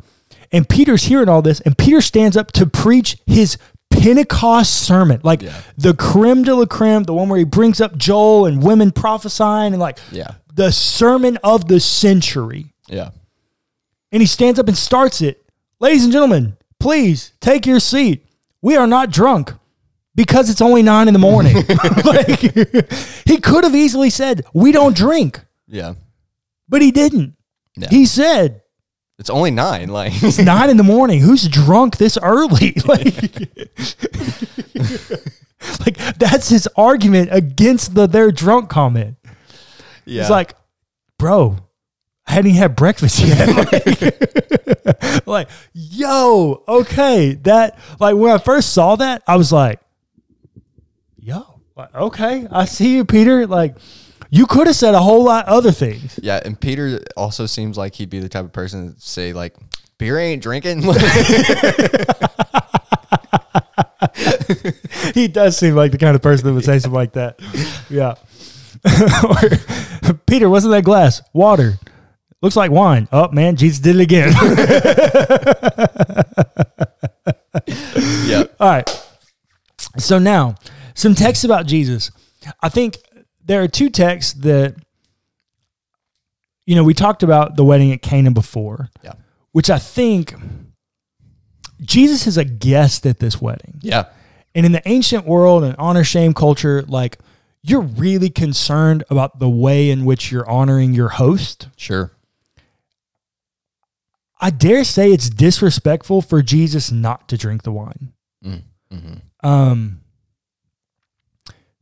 And 0.53 0.69
Peter's 0.69 1.05
hearing 1.05 1.29
all 1.29 1.41
this, 1.43 1.61
and 1.61 1.77
Peter 1.77 2.01
stands 2.03 2.37
up 2.37 2.53
to 2.53 2.67
preach 2.67 3.17
his 3.27 3.57
Pentecost 3.91 4.75
sermon, 4.75 5.21
like 5.23 5.43
Yeah. 5.43 5.61
the 5.77 5.95
creme 5.95 6.43
de 6.45 6.55
la 6.55 6.67
creme, 6.67 7.05
the 7.05 7.15
one 7.15 7.29
where 7.29 7.39
he 7.39 7.45
brings 7.45 7.81
up 7.81 7.97
Joel 7.97 8.47
and 8.47 8.63
women 8.63 8.91
prophesying, 8.91 9.73
and 9.73 9.81
like 9.81 9.99
yeah. 10.11 10.33
the 10.55 10.71
sermon 10.73 11.39
of 11.43 11.69
the 11.69 11.81
century. 11.81 12.75
Yeah. 12.89 13.11
And 14.11 14.21
he 14.23 14.27
stands 14.27 14.59
up 14.59 14.69
and 14.69 14.77
starts 14.77 15.23
it. 15.23 15.43
Ladies 15.81 16.05
and 16.05 16.13
gentlemen, 16.13 16.57
please 16.81 17.33
take 17.41 17.67
your 17.67 17.81
seat. 17.81 18.25
We 18.61 18.77
are 18.77 18.87
not 18.87 19.11
drunk 19.11 19.53
because 20.15 20.51
it's 20.51 20.61
only 20.61 20.83
nine 20.83 21.09
in 21.09 21.15
the 21.15 21.21
morning. 21.21 21.55
like, 22.05 22.41
he 23.27 23.39
could 23.39 23.65
have 23.65 23.75
easily 23.75 24.11
said, 24.11 24.45
We 24.53 24.73
don't 24.73 24.97
drink, 24.97 25.41
Yeah. 25.67 25.95
but 26.69 26.83
he 26.83 26.91
didn't. 26.91 27.37
Yeah. 27.77 27.89
He 27.91 28.05
said, 28.07 28.62
It's 29.23 29.31
only 29.31 29.53
nine. 29.53 29.89
Like 29.89 30.21
It's 30.21 30.41
nine 30.41 30.69
in 30.69 30.77
the 30.77 30.83
morning. 30.83 31.21
Who's 31.21 31.47
drunk 31.47 31.99
this 31.99 32.19
early? 32.21 32.75
Like, 32.85 33.07
like 35.87 35.97
that's 36.19 36.49
his 36.49 36.69
argument 36.75 37.29
against 37.31 37.95
the 37.95 38.09
they're 38.09 38.33
drunk 38.33 38.69
comment. 38.69 39.17
yeah. 40.05 40.23
It's 40.23 40.31
like, 40.31 40.57
bro, 41.19 41.57
I 42.27 42.33
hadn't 42.33 42.51
even 42.51 42.63
had 42.63 42.75
breakfast 42.75 43.21
yet. 43.21 43.49
like, 45.23 45.25
like, 45.25 45.49
yo, 45.73 46.65
okay. 46.67 47.35
That 47.35 47.79
like 48.01 48.17
when 48.17 48.33
I 48.33 48.39
first 48.39 48.73
saw 48.73 48.97
that, 48.97 49.23
I 49.29 49.37
was 49.37 49.53
like, 49.53 49.79
yo, 51.17 51.61
like, 51.77 51.95
okay, 51.95 52.49
I 52.51 52.65
see 52.65 52.97
you, 52.97 53.05
Peter. 53.05 53.47
Like, 53.47 53.77
you 54.35 54.47
could 54.47 54.67
have 54.67 54.75
said 54.75 54.95
a 54.95 55.01
whole 55.01 55.25
lot 55.25 55.45
other 55.47 55.73
things. 55.73 56.19
yeah, 56.23 56.41
and 56.43 56.59
Peter 56.59 57.01
also 57.19 57.45
seems 57.45 57.77
like 57.77 57.97
he'd 57.97 58.09
be 58.09 58.19
the 58.19 58.31
type 58.31 58.47
of 58.47 58.53
person 58.53 58.95
to 58.95 59.01
say 59.01 59.35
like 59.35 59.55
beer 59.99 60.19
ain't 60.19 60.43
drinking. 60.43 60.81
he 65.15 65.29
does 65.29 65.59
seem 65.59 65.75
like 65.75 65.93
the 65.93 65.99
kind 66.01 66.17
of 66.17 66.23
person 66.23 66.47
that 66.47 66.55
would 66.55 66.65
say 66.65 66.79
something 66.79 66.95
like 66.95 67.13
that. 67.13 67.39
Yeah. 67.91 68.15
Peter, 70.27 70.49
what's 70.49 70.65
in 70.65 70.71
that 70.71 70.85
glass? 70.85 71.21
Water. 71.35 71.75
Looks 72.41 72.57
like 72.57 72.71
wine. 72.71 73.09
Oh 73.13 73.31
man, 73.33 73.57
Jesus 73.57 73.81
did 73.81 73.97
it 73.97 74.01
again. 74.01 74.33
yeah. 78.27 78.45
All 78.59 78.71
right. 78.71 78.89
So 79.99 80.19
now, 80.19 80.55
some 80.95 81.15
texts 81.15 81.45
about 81.45 81.67
Jesus. 81.67 82.11
I 82.63 82.71
think 82.71 82.97
there 83.45 83.63
are 83.63 83.69
two 83.69 83.91
texts 83.91 84.33
that 84.41 84.77
you 86.67 86.77
know, 86.77 86.85
we 86.85 86.95
talked 86.95 87.23
about 87.23 87.57
the 87.57 87.65
wedding 87.65 87.93
at 87.93 88.03
Cana 88.03 88.31
before. 88.31 88.91
Yeah. 89.03 89.15
Which 89.53 89.69
I 89.69 89.79
think 89.79 90.35
Jesus 91.81 92.27
is 92.27 92.37
a 92.37 92.45
guest 92.45 93.05
at 93.07 93.19
this 93.19 93.41
wedding. 93.41 93.79
Yeah. 93.83 94.07
And 94.55 94.65
in 94.65 94.73
the 94.73 94.83
ancient 94.87 95.27
world 95.27 95.65
and 95.65 95.75
honor 95.77 96.05
shame 96.05 96.35
culture, 96.35 96.83
like 96.83 97.19
you're 97.63 97.81
really 97.81 98.31
concerned 98.31 99.05
about 99.11 99.39
the 99.39 99.49
way 99.49 99.91
in 99.91 100.05
which 100.05 100.31
you're 100.31 100.49
honoring 100.49 100.95
your 100.95 101.09
host. 101.09 101.69
Sure. 101.77 102.13
I 104.41 104.51
dare 104.51 104.85
say 104.85 105.13
it's 105.13 105.31
disrespectful 105.31 106.23
for 106.23 106.43
Jesus 106.43 106.91
not 106.91 107.29
to 107.29 107.39
drink 107.39 107.63
the 107.63 107.73
wine. 107.73 108.13
Mm. 108.45 108.63
Mm-hmm. 108.93 109.47
Um, 109.47 110.01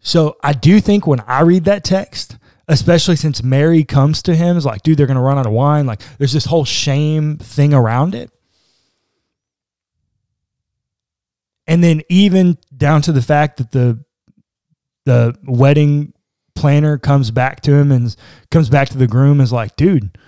so 0.01 0.37
I 0.43 0.53
do 0.53 0.81
think 0.81 1.07
when 1.07 1.21
I 1.21 1.43
read 1.43 1.65
that 1.65 1.85
text, 1.85 2.37
especially 2.69 3.17
since 3.17 3.43
Mary 3.43 3.85
comes 3.85 4.23
to 4.23 4.35
him, 4.35 4.57
is 4.57 4.65
like, 4.65 4.83
dude, 4.83 4.97
they're 4.97 5.07
going 5.07 5.17
to 5.17 5.23
run 5.23 5.39
out 5.39 5.47
of 5.47 5.53
wine. 5.53 5.87
Like, 5.87 6.03
there's 6.19 6.33
this 6.33 6.47
whole 6.47 6.65
shame 6.65 7.37
thing 7.37 7.75
around 7.75 8.15
it. 8.15 8.31
And 11.67 11.85
then 11.85 12.03
even 12.09 12.59
down 12.77 13.03
to 13.03 13.13
the 13.13 13.23
fact 13.23 13.59
that 13.59 13.71
the 13.71 14.05
the 15.07 15.37
wedding 15.45 16.13
planner 16.55 16.99
comes 16.99 17.31
back 17.31 17.61
to 17.63 17.73
him 17.73 17.91
and 17.91 18.15
comes 18.51 18.69
back 18.69 18.89
to 18.91 18.99
the 18.99 19.07
groom 19.07 19.41
is 19.41 19.53
like, 19.53 19.77
dude, 19.77 20.19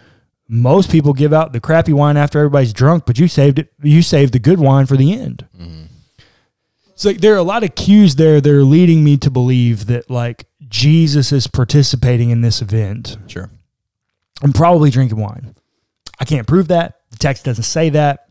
most 0.49 0.91
people 0.91 1.12
give 1.12 1.33
out 1.33 1.52
the 1.52 1.61
crappy 1.61 1.93
wine 1.93 2.17
after 2.17 2.38
everybody's 2.38 2.73
drunk, 2.73 3.05
but 3.07 3.19
you 3.19 3.29
saved 3.29 3.59
it. 3.59 3.73
You 3.83 4.02
saved 4.02 4.33
the 4.33 4.38
good 4.38 4.61
wine 4.61 4.87
for 4.87 4.97
the 4.97 5.12
end. 5.12 5.47
Mm-hmm. 5.59 5.83
So 6.95 7.13
there 7.13 7.35
are 7.35 7.39
a 7.39 7.43
lot 7.43 7.65
of 7.65 7.75
cues 7.75 8.17
there 8.17 8.41
that 8.41 8.51
are 8.51 8.65
leading 8.65 9.03
me 9.03 9.17
to 9.19 9.31
believe 9.31 9.87
that 9.87 10.11
like 10.11 10.47
Jesus 10.69 11.33
is 11.33 11.47
participating 11.47 12.31
in 12.31 12.41
this 12.43 12.63
event 12.63 13.17
Sure. 13.27 13.51
I'm 14.43 14.53
probably 14.53 14.91
drinking 14.91 15.19
wine. 15.19 15.55
I 16.19 16.25
can't 16.25 16.47
prove 16.47 16.69
that. 16.69 17.01
The 17.11 17.17
text 17.17 17.45
doesn't 17.45 17.65
say 17.65 17.91
that, 17.91 18.29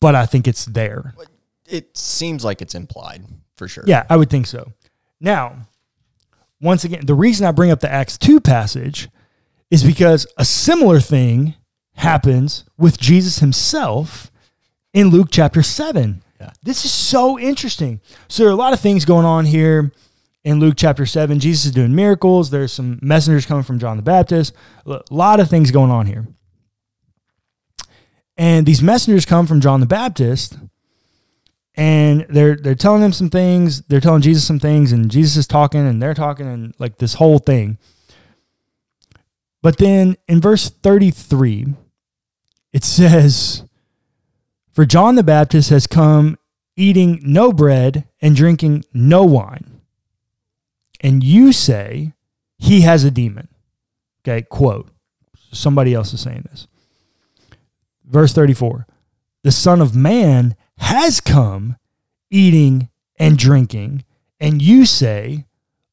but 0.00 0.14
I 0.14 0.26
think 0.26 0.48
it's 0.48 0.64
there. 0.64 1.14
It 1.66 1.96
seems 1.96 2.44
like 2.44 2.62
it's 2.62 2.74
implied 2.74 3.24
for 3.56 3.68
sure. 3.68 3.84
Yeah, 3.86 4.04
I 4.08 4.16
would 4.16 4.30
think 4.30 4.46
so. 4.46 4.72
Now, 5.20 5.68
once 6.60 6.84
again, 6.84 7.06
the 7.06 7.14
reason 7.14 7.46
I 7.46 7.52
bring 7.52 7.70
up 7.70 7.80
the 7.80 7.92
Acts 7.92 8.18
2 8.18 8.40
passage 8.40 9.08
is 9.70 9.82
because 9.84 10.26
a 10.36 10.44
similar 10.44 11.00
thing 11.00 11.54
happens 11.94 12.64
with 12.76 12.98
Jesus 12.98 13.38
himself 13.38 14.30
in 14.92 15.08
Luke 15.08 15.28
chapter 15.30 15.62
7. 15.62 16.22
Yeah. 16.42 16.50
This 16.62 16.84
is 16.84 16.92
so 16.92 17.38
interesting. 17.38 18.00
So 18.28 18.42
there 18.42 18.50
are 18.50 18.52
a 18.52 18.56
lot 18.56 18.72
of 18.72 18.80
things 18.80 19.04
going 19.04 19.24
on 19.24 19.44
here 19.44 19.92
in 20.42 20.58
Luke 20.58 20.74
chapter 20.76 21.06
7. 21.06 21.38
Jesus 21.38 21.66
is 21.66 21.72
doing 21.72 21.94
miracles. 21.94 22.50
There's 22.50 22.72
some 22.72 22.98
messengers 23.00 23.46
coming 23.46 23.62
from 23.62 23.78
John 23.78 23.96
the 23.96 24.02
Baptist. 24.02 24.52
A 24.84 25.00
lot 25.10 25.38
of 25.38 25.48
things 25.48 25.70
going 25.70 25.92
on 25.92 26.06
here. 26.06 26.26
And 28.36 28.66
these 28.66 28.82
messengers 28.82 29.24
come 29.24 29.46
from 29.46 29.60
John 29.60 29.78
the 29.78 29.86
Baptist 29.86 30.58
and 31.74 32.26
they're 32.28 32.56
they're 32.56 32.74
telling 32.74 33.02
him 33.02 33.12
some 33.12 33.30
things. 33.30 33.82
They're 33.82 34.00
telling 34.00 34.20
Jesus 34.20 34.44
some 34.44 34.58
things, 34.58 34.92
and 34.92 35.10
Jesus 35.10 35.36
is 35.36 35.46
talking, 35.46 35.86
and 35.86 36.02
they're 36.02 36.12
talking, 36.12 36.46
and 36.46 36.74
like 36.78 36.98
this 36.98 37.14
whole 37.14 37.38
thing. 37.38 37.78
But 39.62 39.78
then 39.78 40.16
in 40.28 40.40
verse 40.40 40.68
33, 40.68 41.68
it 42.72 42.84
says, 42.84 43.64
For 44.72 44.86
John 44.86 45.16
the 45.16 45.22
Baptist 45.22 45.68
has 45.68 45.86
come 45.86 46.38
eating 46.76 47.20
no 47.22 47.52
bread 47.52 48.08
and 48.22 48.34
drinking 48.34 48.84
no 48.94 49.22
wine. 49.22 49.82
And 51.00 51.22
you 51.22 51.52
say 51.52 52.14
he 52.58 52.80
has 52.80 53.04
a 53.04 53.10
demon. 53.10 53.48
Okay, 54.22 54.42
quote. 54.42 54.88
Somebody 55.52 55.92
else 55.92 56.14
is 56.14 56.20
saying 56.20 56.46
this. 56.50 56.66
Verse 58.04 58.32
34 58.32 58.86
The 59.42 59.52
Son 59.52 59.82
of 59.82 59.94
Man 59.94 60.56
has 60.78 61.20
come 61.20 61.76
eating 62.30 62.88
and 63.18 63.36
drinking, 63.36 64.04
and 64.40 64.62
you 64.62 64.86
say, 64.86 65.44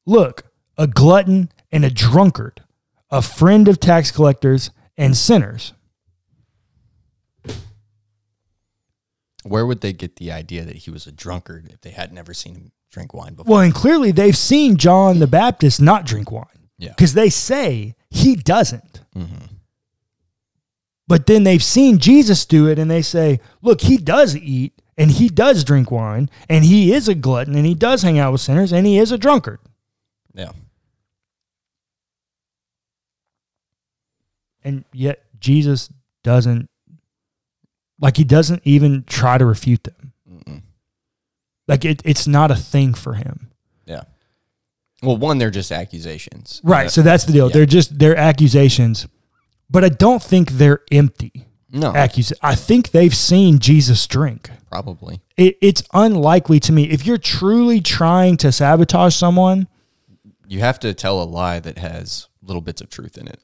Look, 0.06 0.44
a 0.78 0.86
glutton 0.86 1.50
and 1.70 1.84
a 1.84 1.90
drunkard, 1.90 2.62
a 3.10 3.20
friend 3.20 3.68
of 3.68 3.78
tax 3.78 4.10
collectors 4.10 4.70
and 4.96 5.14
sinners. 5.14 5.74
Where 9.44 9.66
would 9.66 9.80
they 9.80 9.92
get 9.92 10.16
the 10.16 10.32
idea 10.32 10.64
that 10.64 10.76
he 10.76 10.90
was 10.90 11.06
a 11.06 11.12
drunkard 11.12 11.70
if 11.72 11.80
they 11.80 11.90
had 11.90 12.12
never 12.12 12.34
seen 12.34 12.54
him 12.54 12.72
drink 12.90 13.14
wine 13.14 13.34
before? 13.34 13.54
Well, 13.54 13.62
and 13.62 13.74
clearly 13.74 14.12
they've 14.12 14.36
seen 14.36 14.76
John 14.76 15.18
the 15.18 15.26
Baptist 15.26 15.80
not 15.80 16.04
drink 16.04 16.30
wine 16.30 16.68
yeah. 16.78 16.90
because 16.90 17.14
they 17.14 17.30
say 17.30 17.94
he 18.10 18.36
doesn't. 18.36 19.00
Mm-hmm. 19.16 19.46
But 21.10 21.26
then 21.26 21.42
they've 21.42 21.62
seen 21.62 21.98
Jesus 21.98 22.44
do 22.46 22.68
it 22.68 22.78
and 22.78 22.88
they 22.88 23.02
say, 23.02 23.40
look, 23.62 23.80
he 23.80 23.96
does 23.96 24.36
eat 24.36 24.80
and 24.96 25.10
he 25.10 25.28
does 25.28 25.64
drink 25.64 25.90
wine 25.90 26.30
and 26.48 26.64
he 26.64 26.92
is 26.92 27.08
a 27.08 27.16
glutton 27.16 27.56
and 27.56 27.66
he 27.66 27.74
does 27.74 28.02
hang 28.02 28.18
out 28.18 28.30
with 28.30 28.40
sinners 28.40 28.72
and 28.72 28.86
he 28.86 28.96
is 28.96 29.10
a 29.10 29.18
drunkard. 29.18 29.58
Yeah. 30.34 30.52
And 34.62 34.84
yet 34.92 35.24
Jesus 35.40 35.90
doesn't, 36.22 36.69
like, 38.00 38.16
he 38.16 38.24
doesn't 38.24 38.62
even 38.64 39.04
try 39.04 39.38
to 39.38 39.44
refute 39.46 39.84
them. 39.84 40.12
Mm-mm. 40.30 40.62
Like, 41.68 41.84
it, 41.84 42.02
it's 42.04 42.26
not 42.26 42.50
a 42.50 42.56
thing 42.56 42.94
for 42.94 43.14
him. 43.14 43.50
Yeah. 43.86 44.02
Well, 45.02 45.16
one, 45.16 45.38
they're 45.38 45.50
just 45.50 45.70
accusations. 45.72 46.60
Right. 46.64 46.82
Yeah. 46.84 46.88
So 46.88 47.00
uh, 47.02 47.04
that's 47.04 47.24
the 47.24 47.32
deal. 47.32 47.46
Yeah. 47.48 47.54
They're 47.54 47.66
just, 47.66 47.98
they're 47.98 48.16
accusations, 48.16 49.06
but 49.70 49.84
I 49.84 49.88
don't 49.88 50.22
think 50.22 50.52
they're 50.52 50.80
empty. 50.90 51.46
no, 51.70 51.92
Accus- 51.92 52.32
I 52.42 52.54
think 52.54 52.90
they've 52.90 53.14
seen 53.14 53.58
Jesus 53.60 54.06
drink. 54.06 54.50
probably. 54.70 55.20
It, 55.36 55.56
it's 55.62 55.82
unlikely 55.94 56.60
to 56.60 56.72
me. 56.72 56.84
If 56.90 57.06
you're 57.06 57.18
truly 57.18 57.80
trying 57.80 58.36
to 58.38 58.50
sabotage 58.52 59.14
someone, 59.14 59.68
You 60.48 60.60
have 60.60 60.80
to 60.80 60.92
tell 60.94 61.22
a 61.22 61.24
lie 61.24 61.60
that 61.60 61.78
has 61.78 62.28
little 62.42 62.60
bits 62.62 62.80
of 62.80 62.90
truth 62.90 63.16
in 63.16 63.28
it. 63.28 63.40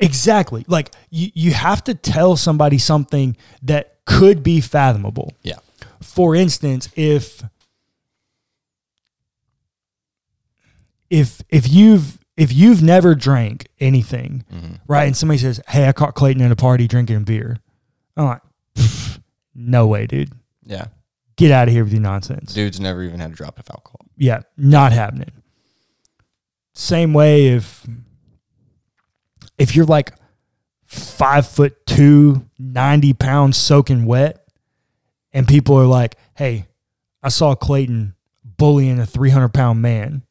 Exactly. 0.00 0.64
Like 0.68 0.92
you, 1.10 1.30
you 1.34 1.52
have 1.52 1.84
to 1.84 1.94
tell 1.94 2.36
somebody 2.36 2.78
something 2.78 3.36
that 3.62 4.04
could 4.04 4.42
be 4.42 4.60
fathomable. 4.60 5.32
Yeah. 5.42 5.58
For 6.00 6.34
instance, 6.34 6.88
if 6.96 7.42
if 11.10 11.42
if 11.48 11.68
you've 11.68 12.18
if 12.36 12.52
you've 12.52 12.82
never 12.82 13.14
drank 13.14 13.68
anything, 13.80 14.44
mm-hmm. 14.52 14.74
right, 14.86 15.04
and 15.04 15.16
somebody 15.16 15.38
says, 15.38 15.60
"Hey, 15.68 15.88
I 15.88 15.92
caught 15.92 16.14
Clayton 16.14 16.42
at 16.42 16.52
a 16.52 16.56
party 16.56 16.86
drinking 16.86 17.24
beer," 17.24 17.58
I'm 18.16 18.26
like, 18.26 18.42
"No 19.54 19.86
way, 19.86 20.06
dude! 20.06 20.32
Yeah. 20.64 20.86
Get 21.36 21.50
out 21.50 21.68
of 21.68 21.74
here 21.74 21.84
with 21.84 21.92
your 21.92 22.02
nonsense." 22.02 22.52
Dude's 22.54 22.80
never 22.80 23.02
even 23.02 23.20
had 23.20 23.32
a 23.32 23.34
drop 23.34 23.58
of 23.58 23.66
alcohol. 23.70 24.06
Yeah, 24.16 24.42
not 24.56 24.92
happening. 24.92 25.32
Same 26.74 27.14
way 27.14 27.48
if 27.48 27.86
if 29.58 29.74
you're 29.74 29.86
like 29.86 30.12
five 30.86 31.46
foot 31.46 31.84
two, 31.86 32.44
90 32.58 33.14
pounds 33.14 33.56
soaking 33.56 34.06
wet, 34.06 34.46
and 35.32 35.46
people 35.46 35.76
are 35.76 35.86
like, 35.86 36.16
hey, 36.34 36.66
I 37.22 37.28
saw 37.28 37.54
Clayton 37.54 38.14
bullying 38.44 38.98
a 38.98 39.06
300 39.06 39.48
pound 39.50 39.82
man. 39.82 40.22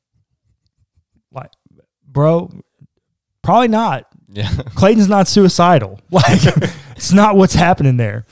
Like, 1.32 1.52
bro, 2.08 2.52
probably 3.42 3.68
not. 3.68 4.08
Yeah. 4.30 4.50
Clayton's 4.76 5.08
not 5.08 5.28
suicidal. 5.28 6.00
Like, 6.12 6.42
it's 6.96 7.12
not 7.12 7.36
what's 7.36 7.54
happening 7.54 7.98
there. 7.98 8.26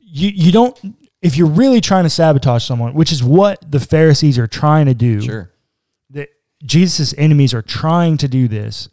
You 0.00 0.28
you 0.28 0.52
don't 0.52 0.78
if 1.22 1.36
you're 1.36 1.48
really 1.48 1.80
trying 1.80 2.04
to 2.04 2.10
sabotage 2.10 2.64
someone, 2.64 2.94
which 2.94 3.12
is 3.12 3.22
what 3.22 3.70
the 3.70 3.80
Pharisees 3.80 4.38
are 4.38 4.46
trying 4.46 4.86
to 4.86 4.94
do. 4.94 5.20
sure. 5.20 5.50
That 6.10 6.28
Jesus' 6.64 7.14
enemies 7.16 7.54
are 7.54 7.62
trying 7.62 8.16
to 8.18 8.28
do 8.28 8.48
this. 8.48 8.88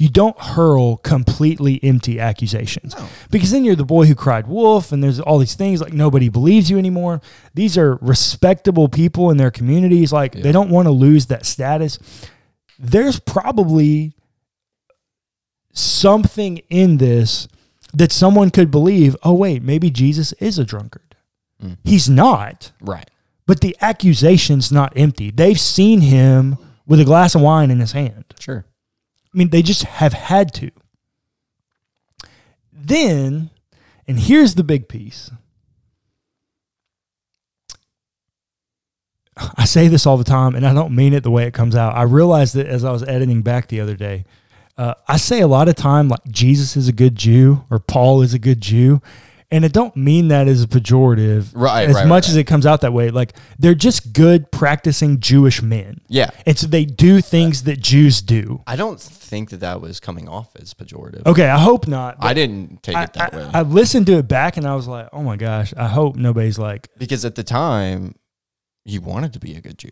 You 0.00 0.08
don't 0.08 0.38
hurl 0.40 0.96
completely 0.98 1.78
empty 1.82 2.18
accusations 2.20 2.94
No. 2.96 3.06
because 3.32 3.50
then 3.50 3.64
you're 3.64 3.74
the 3.74 3.84
boy 3.84 4.06
who 4.06 4.14
cried 4.14 4.46
wolf, 4.46 4.92
and 4.92 5.02
there's 5.02 5.18
all 5.20 5.38
these 5.38 5.54
things 5.56 5.80
like 5.80 5.92
nobody 5.92 6.28
believes 6.28 6.70
you 6.70 6.78
anymore. 6.78 7.20
These 7.54 7.76
are 7.76 7.96
respectable 8.00 8.88
people 8.88 9.30
in 9.30 9.36
their 9.38 9.50
communities. 9.50 10.12
Like 10.12 10.32
they 10.32 10.52
don't 10.52 10.70
want 10.70 10.86
to 10.86 10.92
lose 10.92 11.26
that 11.26 11.44
status. 11.44 11.98
There's 12.78 13.18
probably 13.18 14.14
something 15.72 16.58
in 16.70 16.98
this 16.98 17.48
that 17.94 18.12
someone 18.12 18.50
could 18.50 18.70
believe, 18.70 19.16
oh, 19.22 19.34
wait, 19.34 19.62
maybe 19.62 19.90
Jesus 19.90 20.32
is 20.34 20.58
a 20.58 20.64
drunkard. 20.64 21.16
Mm. 21.62 21.78
He's 21.84 22.08
not, 22.08 22.70
Right. 22.80 23.08
but 23.46 23.60
the 23.62 23.76
accusation's 23.80 24.70
not 24.70 24.92
empty. 24.96 25.30
They've 25.30 25.58
seen 25.58 26.02
him 26.02 26.58
with 26.86 27.00
a 27.00 27.04
glass 27.04 27.34
of 27.34 27.40
wine 27.40 27.70
in 27.70 27.80
his 27.80 27.92
hand. 27.92 28.24
Sure. 28.38 28.64
I 29.34 29.38
mean, 29.38 29.50
they 29.50 29.62
just 29.62 29.84
have 29.84 30.12
had 30.12 30.52
to. 30.54 30.70
Then, 32.72 33.50
and 34.06 34.18
here's 34.18 34.54
the 34.54 34.64
big 34.64 34.88
piece. 34.88 35.30
I 39.56 39.64
say 39.66 39.88
this 39.88 40.06
all 40.06 40.16
the 40.16 40.24
time, 40.24 40.54
and 40.54 40.66
I 40.66 40.72
don't 40.72 40.94
mean 40.94 41.12
it 41.12 41.22
the 41.22 41.30
way 41.30 41.46
it 41.46 41.54
comes 41.54 41.76
out. 41.76 41.94
I 41.94 42.02
realized 42.02 42.54
that 42.54 42.66
as 42.66 42.84
I 42.84 42.90
was 42.90 43.02
editing 43.04 43.42
back 43.42 43.68
the 43.68 43.80
other 43.80 43.94
day. 43.94 44.24
Uh, 44.76 44.94
I 45.08 45.16
say 45.16 45.40
a 45.40 45.48
lot 45.48 45.68
of 45.68 45.74
time 45.74 46.08
like 46.08 46.24
Jesus 46.28 46.76
is 46.76 46.88
a 46.88 46.92
good 46.92 47.16
Jew 47.16 47.64
or 47.68 47.80
Paul 47.80 48.22
is 48.22 48.32
a 48.32 48.38
good 48.38 48.60
Jew, 48.60 49.02
and 49.50 49.64
I 49.64 49.68
don't 49.68 49.96
mean 49.96 50.28
that 50.28 50.46
as 50.46 50.62
a 50.62 50.66
pejorative. 50.66 51.48
Right, 51.54 51.88
As 51.88 51.94
right, 51.94 52.06
much 52.06 52.24
right, 52.24 52.30
as 52.30 52.36
it 52.36 52.44
comes 52.44 52.66
out 52.66 52.82
that 52.82 52.92
way, 52.92 53.10
like 53.10 53.32
they're 53.58 53.74
just 53.74 54.12
good 54.12 54.50
practicing 54.52 55.20
Jewish 55.20 55.62
men, 55.62 56.00
Yeah. 56.08 56.30
and 56.46 56.58
so 56.58 56.66
they 56.66 56.84
do 56.84 57.20
things 57.20 57.62
that 57.62 57.80
Jews 57.80 58.20
do. 58.20 58.62
I 58.66 58.76
don't 58.76 59.00
think 59.00 59.50
that 59.50 59.60
that 59.60 59.80
was 59.80 60.00
coming 60.00 60.28
off 60.28 60.54
as 60.56 60.74
pejorative. 60.74 61.24
Okay, 61.26 61.48
I 61.48 61.58
hope 61.58 61.86
not. 61.88 62.16
I 62.20 62.34
didn't 62.34 62.82
take 62.82 62.94
I, 62.96 63.04
it 63.04 63.12
that 63.14 63.34
I- 63.34 63.36
way 63.36 63.50
I 63.54 63.62
listened 63.62 64.06
to 64.06 64.18
it 64.18 64.28
back 64.28 64.56
and 64.58 64.66
I 64.66 64.74
was 64.74 64.86
like, 64.86 65.08
oh 65.12 65.22
my 65.22 65.36
gosh, 65.36 65.72
I 65.76 65.88
hope 65.88 66.16
nobody's 66.16 66.58
like, 66.58 66.88
because 66.98 67.24
at 67.24 67.34
the 67.34 67.44
time, 67.44 68.14
you 68.84 69.00
wanted 69.00 69.32
to 69.32 69.38
be 69.38 69.54
a 69.54 69.60
good 69.60 69.78
Jew, 69.78 69.90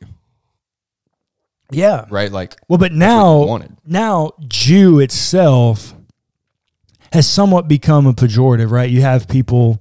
yeah. 1.70 2.04
right? 2.10 2.30
Like 2.30 2.56
Well, 2.68 2.78
but 2.78 2.92
now, 2.92 3.58
now 3.86 4.32
Jew 4.48 5.00
itself 5.00 5.94
has 7.12 7.28
somewhat 7.28 7.68
become 7.68 8.06
a 8.06 8.12
pejorative, 8.12 8.70
right? 8.70 8.90
You 8.90 9.02
have 9.02 9.28
people 9.28 9.80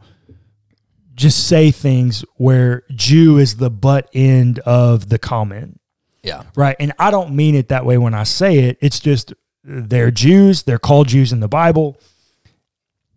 just 1.15 1.47
say 1.47 1.71
things 1.71 2.25
where 2.35 2.83
Jew 2.91 3.37
is 3.37 3.57
the 3.57 3.69
butt 3.69 4.09
end 4.13 4.59
of 4.59 5.09
the 5.09 5.17
comment, 5.17 5.79
yeah, 6.23 6.43
right? 6.55 6.75
And 6.79 6.93
I 6.99 7.11
don't 7.11 7.35
mean 7.35 7.55
it 7.55 7.69
that 7.69 7.85
way 7.85 7.97
when 7.97 8.13
I 8.13 8.23
say 8.23 8.59
it. 8.59 8.77
It's 8.81 8.99
just 8.99 9.33
they're 9.63 10.11
Jews, 10.11 10.63
they're 10.63 10.79
called 10.79 11.07
Jews 11.07 11.31
in 11.31 11.39
the 11.39 11.47
Bible. 11.47 11.97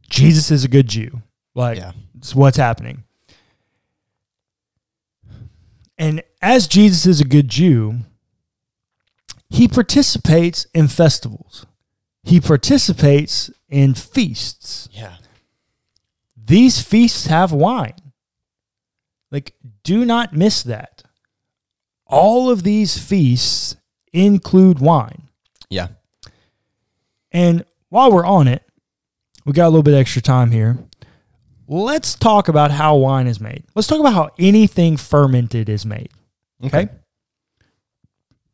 Jesus 0.08 0.50
is 0.50 0.64
a 0.64 0.68
good 0.68 0.88
Jew. 0.88 1.22
Like, 1.54 1.78
yeah, 1.78 1.92
It's 2.16 2.34
what's 2.34 2.56
happening. 2.56 3.04
And 5.98 6.22
as 6.40 6.68
Jesus 6.68 7.06
is 7.06 7.20
a 7.20 7.24
good 7.24 7.48
Jew, 7.48 7.96
he 9.50 9.66
participates 9.66 10.66
in 10.72 10.88
festivals. 10.88 11.66
He 12.22 12.40
participates 12.40 13.50
in 13.68 13.94
feasts. 13.94 14.88
yeah. 14.92 15.16
These 16.36 16.80
feasts 16.80 17.26
have 17.26 17.52
wine. 17.52 17.92
Like, 19.30 19.54
do 19.84 20.06
not 20.06 20.32
miss 20.32 20.62
that. 20.62 21.02
All 22.06 22.48
of 22.48 22.62
these 22.62 22.96
feasts 22.96 23.76
include 24.14 24.78
wine. 24.78 25.28
Yeah. 25.68 25.88
And 27.30 27.66
while 27.90 28.10
we're 28.10 28.24
on 28.24 28.48
it, 28.48 28.62
we 29.44 29.52
got 29.52 29.66
a 29.66 29.68
little 29.70 29.82
bit 29.82 29.94
extra 29.94 30.22
time 30.22 30.50
here. 30.50 30.78
Let's 31.66 32.14
talk 32.14 32.48
about 32.48 32.70
how 32.70 32.96
wine 32.96 33.26
is 33.26 33.40
made. 33.40 33.64
Let's 33.74 33.86
talk 33.86 34.00
about 34.00 34.14
how 34.14 34.30
anything 34.38 34.96
fermented 34.96 35.68
is 35.68 35.84
made. 35.84 36.08
Okay. 36.64 36.88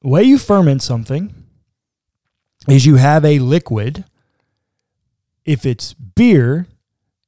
The 0.02 0.09
way 0.09 0.25
you 0.25 0.37
ferment 0.37 0.83
something 0.83 1.33
is 2.68 2.85
you 2.85 2.97
have 2.97 3.25
a 3.25 3.38
liquid. 3.38 4.04
If 5.44 5.66
it's 5.66 5.94
beer, 5.94 6.66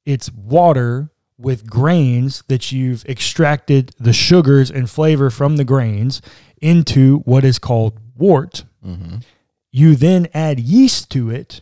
it's 0.05 0.31
water 0.31 1.09
with 1.37 1.69
grains 1.69 2.43
that 2.47 2.71
you've 2.71 3.05
extracted 3.05 3.93
the 3.99 4.13
sugars 4.13 4.71
and 4.71 4.89
flavor 4.89 5.29
from 5.29 5.57
the 5.57 5.63
grains 5.63 6.21
into 6.61 7.19
what 7.19 7.43
is 7.43 7.59
called 7.59 7.99
wort. 8.15 8.63
Mm-hmm. 8.85 9.17
You 9.71 9.95
then 9.95 10.27
add 10.33 10.59
yeast 10.59 11.11
to 11.11 11.29
it 11.29 11.61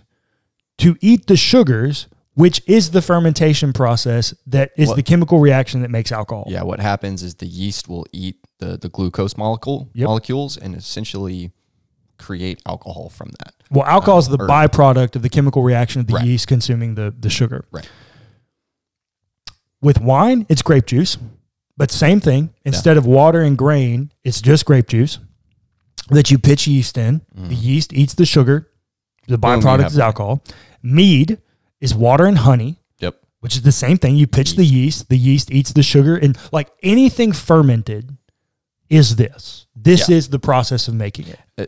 to 0.78 0.96
eat 1.02 1.28
the 1.28 1.36
sugars, 1.36 2.08
which 2.36 2.62
is 2.68 2.92
the 2.92 3.02
fermentation 3.02 3.74
process 3.74 4.34
that 4.48 4.72
is 4.78 4.88
What- 4.90 4.96
the 4.96 5.04
chemical 5.04 5.40
reaction 5.40 5.82
that 5.82 5.92
makes 5.92 6.12
alcohol. 6.14 6.46
Yeah. 6.48 6.64
What 6.64 6.80
happens 6.80 7.22
is 7.24 7.36
the 7.36 7.48
yeast 7.48 7.90
will 7.90 8.06
eat 8.14 8.38
the 8.60 8.78
the 8.78 8.88
glucose 8.88 9.36
molecule 9.36 9.90
Yep. 9.94 10.08
molecules 10.08 10.56
and 10.56 10.74
essentially 10.76 11.52
create 12.18 12.62
alcohol 12.66 13.10
from 13.10 13.32
that. 13.40 13.54
Well, 13.72 13.86
alcohol 13.86 14.20
is 14.20 14.28
the 14.28 14.38
uh, 14.38 14.44
or- 14.44 14.48
byproduct 14.48 15.16
of 15.16 15.22
the 15.22 15.30
chemical 15.30 15.64
reaction 15.64 16.02
of 16.02 16.08
the 16.08 16.14
Right. 16.16 16.26
yeast 16.26 16.48
consuming 16.48 16.96
the, 16.96 17.14
the 17.20 17.30
sugar. 17.30 17.66
Right. 17.72 17.90
With 19.82 20.00
wine, 20.02 20.46
it's 20.50 20.62
grape 20.62 20.86
juice, 20.88 21.18
but 21.78 21.92
same 21.92 22.20
thing. 22.20 22.54
Instead 22.64 22.98
of 22.98 23.06
water 23.06 23.42
and 23.42 23.58
grain, 23.58 24.12
it's 24.24 24.42
just 24.42 24.66
grape 24.66 24.88
juice 24.88 25.20
that 26.10 26.32
you 26.32 26.40
pitch 26.40 26.66
yeast 26.68 26.98
in. 26.98 27.22
Mm. 27.38 27.50
The 27.50 27.56
yeast 27.56 27.94
eats 27.94 28.14
the 28.14 28.26
sugar. 28.26 28.70
The 29.28 29.38
byproduct 29.38 29.88
is 29.88 30.00
alcohol. 30.00 30.44
Mead 30.82 31.40
is 31.82 31.94
water 31.94 32.26
and 32.26 32.38
honey, 32.38 32.80
Yep. 33.00 33.16
which 33.42 33.56
is 33.56 33.62
the 33.64 33.72
same 33.72 33.98
thing. 33.98 34.16
You 34.16 34.28
pitch 34.28 34.56
the 34.56 34.64
yeast, 34.66 35.10
the 35.10 35.18
yeast 35.18 35.52
eats 35.52 35.74
the 35.74 35.84
sugar, 35.84 36.16
and 36.16 36.38
like 36.52 36.70
anything 36.82 37.32
fermented 37.32 38.16
is 38.90 39.16
this. 39.16 39.66
This 39.76 40.08
Yeah. 40.10 40.16
is 40.18 40.30
the 40.30 40.40
process 40.40 40.88
of 40.88 40.94
making 40.94 41.28
it. 41.28 41.40
Uh, 41.58 41.66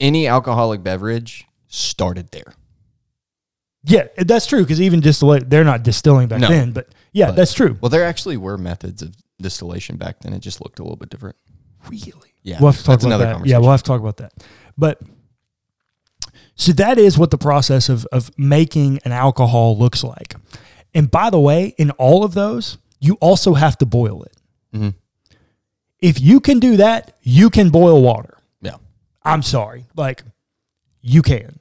Any 0.00 0.26
alcoholic 0.26 0.82
beverage 0.82 1.46
started 1.68 2.30
there. 2.30 2.54
Yeah, 3.84 4.08
that's 4.16 4.46
true. 4.46 4.62
Because 4.62 4.80
even 4.80 5.00
distillate, 5.00 5.48
they're 5.50 5.64
not 5.64 5.82
distilling 5.82 6.28
back 6.28 6.40
No. 6.40 6.48
then, 6.48 6.72
but 6.72 6.88
yeah, 7.12 7.26
But- 7.26 7.36
that's 7.36 7.52
true. 7.52 7.78
Well, 7.80 7.90
there 7.90 8.04
actually 8.04 8.36
were 8.36 8.58
methods 8.58 9.02
of 9.02 9.14
distillation 9.40 9.96
back 9.96 10.20
then. 10.20 10.32
It 10.32 10.40
just 10.40 10.60
looked 10.60 10.78
a 10.78 10.82
little 10.82 10.96
bit 10.96 11.08
different. 11.10 11.36
Really, 11.88 12.12
Yeah. 12.42 12.58
we'll 12.60 12.72
have 12.72 12.78
to 12.78 12.84
talk 12.84 12.92
that's 12.94 13.04
about 13.04 13.14
another 13.20 13.24
that. 13.24 13.28
Yeah, 13.30 13.34
conversation. 13.56 13.60
we'll 13.62 13.70
have 13.70 13.82
to 13.82 13.88
talk 13.88 14.00
about 14.00 14.16
that. 14.18 14.32
But 14.76 15.00
so 16.54 16.72
that 16.72 16.98
is 16.98 17.16
what 17.16 17.30
the 17.30 17.38
process 17.38 17.88
of 17.88 18.06
of 18.12 18.30
making 18.38 19.00
an 19.04 19.12
alcohol 19.12 19.78
looks 19.78 20.04
like. 20.04 20.34
And 20.94 21.10
by 21.10 21.30
the 21.30 21.40
way, 21.40 21.74
in 21.78 21.90
all 21.92 22.22
of 22.24 22.34
those, 22.34 22.76
you 23.00 23.14
also 23.20 23.54
have 23.54 23.78
to 23.78 23.86
boil 23.86 24.22
it. 24.24 24.36
Mhm. 24.74 24.94
If 26.00 26.20
you 26.20 26.40
can 26.40 26.58
do 26.58 26.76
that, 26.76 27.16
you 27.22 27.48
can 27.48 27.70
boil 27.70 28.02
water. 28.02 28.36
I'm 29.22 29.42
sorry. 29.42 29.86
Like 29.96 30.22
you 31.00 31.22
can. 31.22 31.60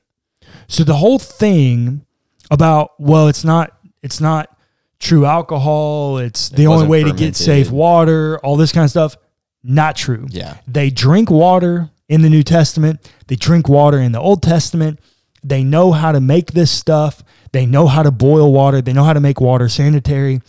So 0.68 0.84
the 0.84 0.96
whole 0.96 1.20
thing 1.20 2.06
about 2.52 2.92
well, 3.00 3.28
it's 3.28 3.44
not 3.44 3.78
it's 4.02 4.22
not 4.22 4.56
true 5.00 5.26
alcohol, 5.26 6.18
it's 6.18 6.50
the 6.50 6.68
only 6.68 6.88
way 6.88 7.04
to 7.04 7.14
get 7.14 7.36
safe 7.36 7.72
water, 7.72 8.40
all 8.40 8.58
this 8.58 8.72
kind 8.72 8.84
of 8.84 8.90
stuff, 8.90 9.16
not 9.64 9.96
true. 9.96 10.28
Yeah. 10.30 10.58
They 10.68 10.90
drink 10.90 11.30
water 11.30 11.90
in 12.08 12.22
the 12.22 12.30
New 12.30 12.44
Testament, 12.44 13.12
they 13.28 13.36
drink 13.36 13.70
water 13.70 14.00
in 14.00 14.12
the 14.12 14.20
Old 14.20 14.42
Testament. 14.42 15.00
They 15.44 15.64
know 15.64 15.92
how 15.92 16.12
to 16.12 16.20
make 16.20 16.52
this 16.52 16.72
stuff. 16.72 17.24
They 17.52 17.66
know 17.66 17.88
how 17.88 18.04
to 18.04 18.12
boil 18.12 18.52
water. 18.52 18.82
They 18.82 18.94
know 18.94 19.04
how 19.04 19.14
to 19.14 19.20
make 19.20 19.40
water 19.40 19.70
sanitary. 19.70 20.42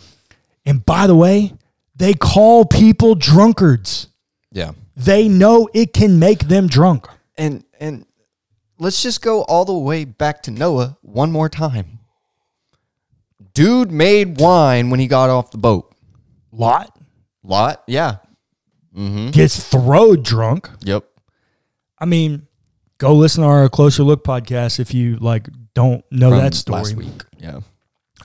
And 0.65 0.85
by 0.85 1.07
the 1.07 1.15
way, 1.15 1.53
they 1.95 2.13
call 2.13 2.65
people 2.65 3.15
drunkards. 3.15 4.07
Yeah. 4.51 4.71
They 5.05 5.27
know 5.27 5.69
it 5.73 5.93
can 5.93 6.19
make 6.19 6.47
them 6.47 6.67
drunk. 6.67 7.07
And 7.37 7.63
and 7.79 8.05
let's 8.79 9.01
just 9.01 9.21
go 9.21 9.43
all 9.43 9.65
the 9.65 9.73
way 9.73 10.05
back 10.05 10.43
to 10.43 10.51
Noah 10.51 10.97
one 11.01 11.31
more 11.31 11.49
time. 11.49 11.99
Dude 13.53 13.91
made 13.91 14.39
wine 14.39 14.89
when 14.89 14.99
he 14.99 15.07
got 15.07 15.29
off 15.29 15.51
the 15.51 15.57
boat. 15.57 15.93
Lot 16.51 16.97
Lot, 17.43 17.83
yeah. 17.87 18.17
Mm-hmm. 18.95 19.29
gets 19.29 19.63
throwed 19.63 20.23
drunk. 20.23 20.69
Yep. 20.81 21.05
I 21.97 22.05
mean, 22.05 22.47
go 22.97 23.15
listen 23.15 23.41
to 23.43 23.47
our 23.47 23.69
closer 23.69 24.03
look 24.03 24.23
podcast 24.23 24.79
if 24.79 24.93
you 24.93 25.15
like 25.17 25.47
don't 25.73 26.03
know 26.11 26.29
From 26.29 26.39
that 26.39 26.53
story. 26.53 26.81
last 26.81 26.95
week. 26.95 27.23
Yeah. 27.39 27.61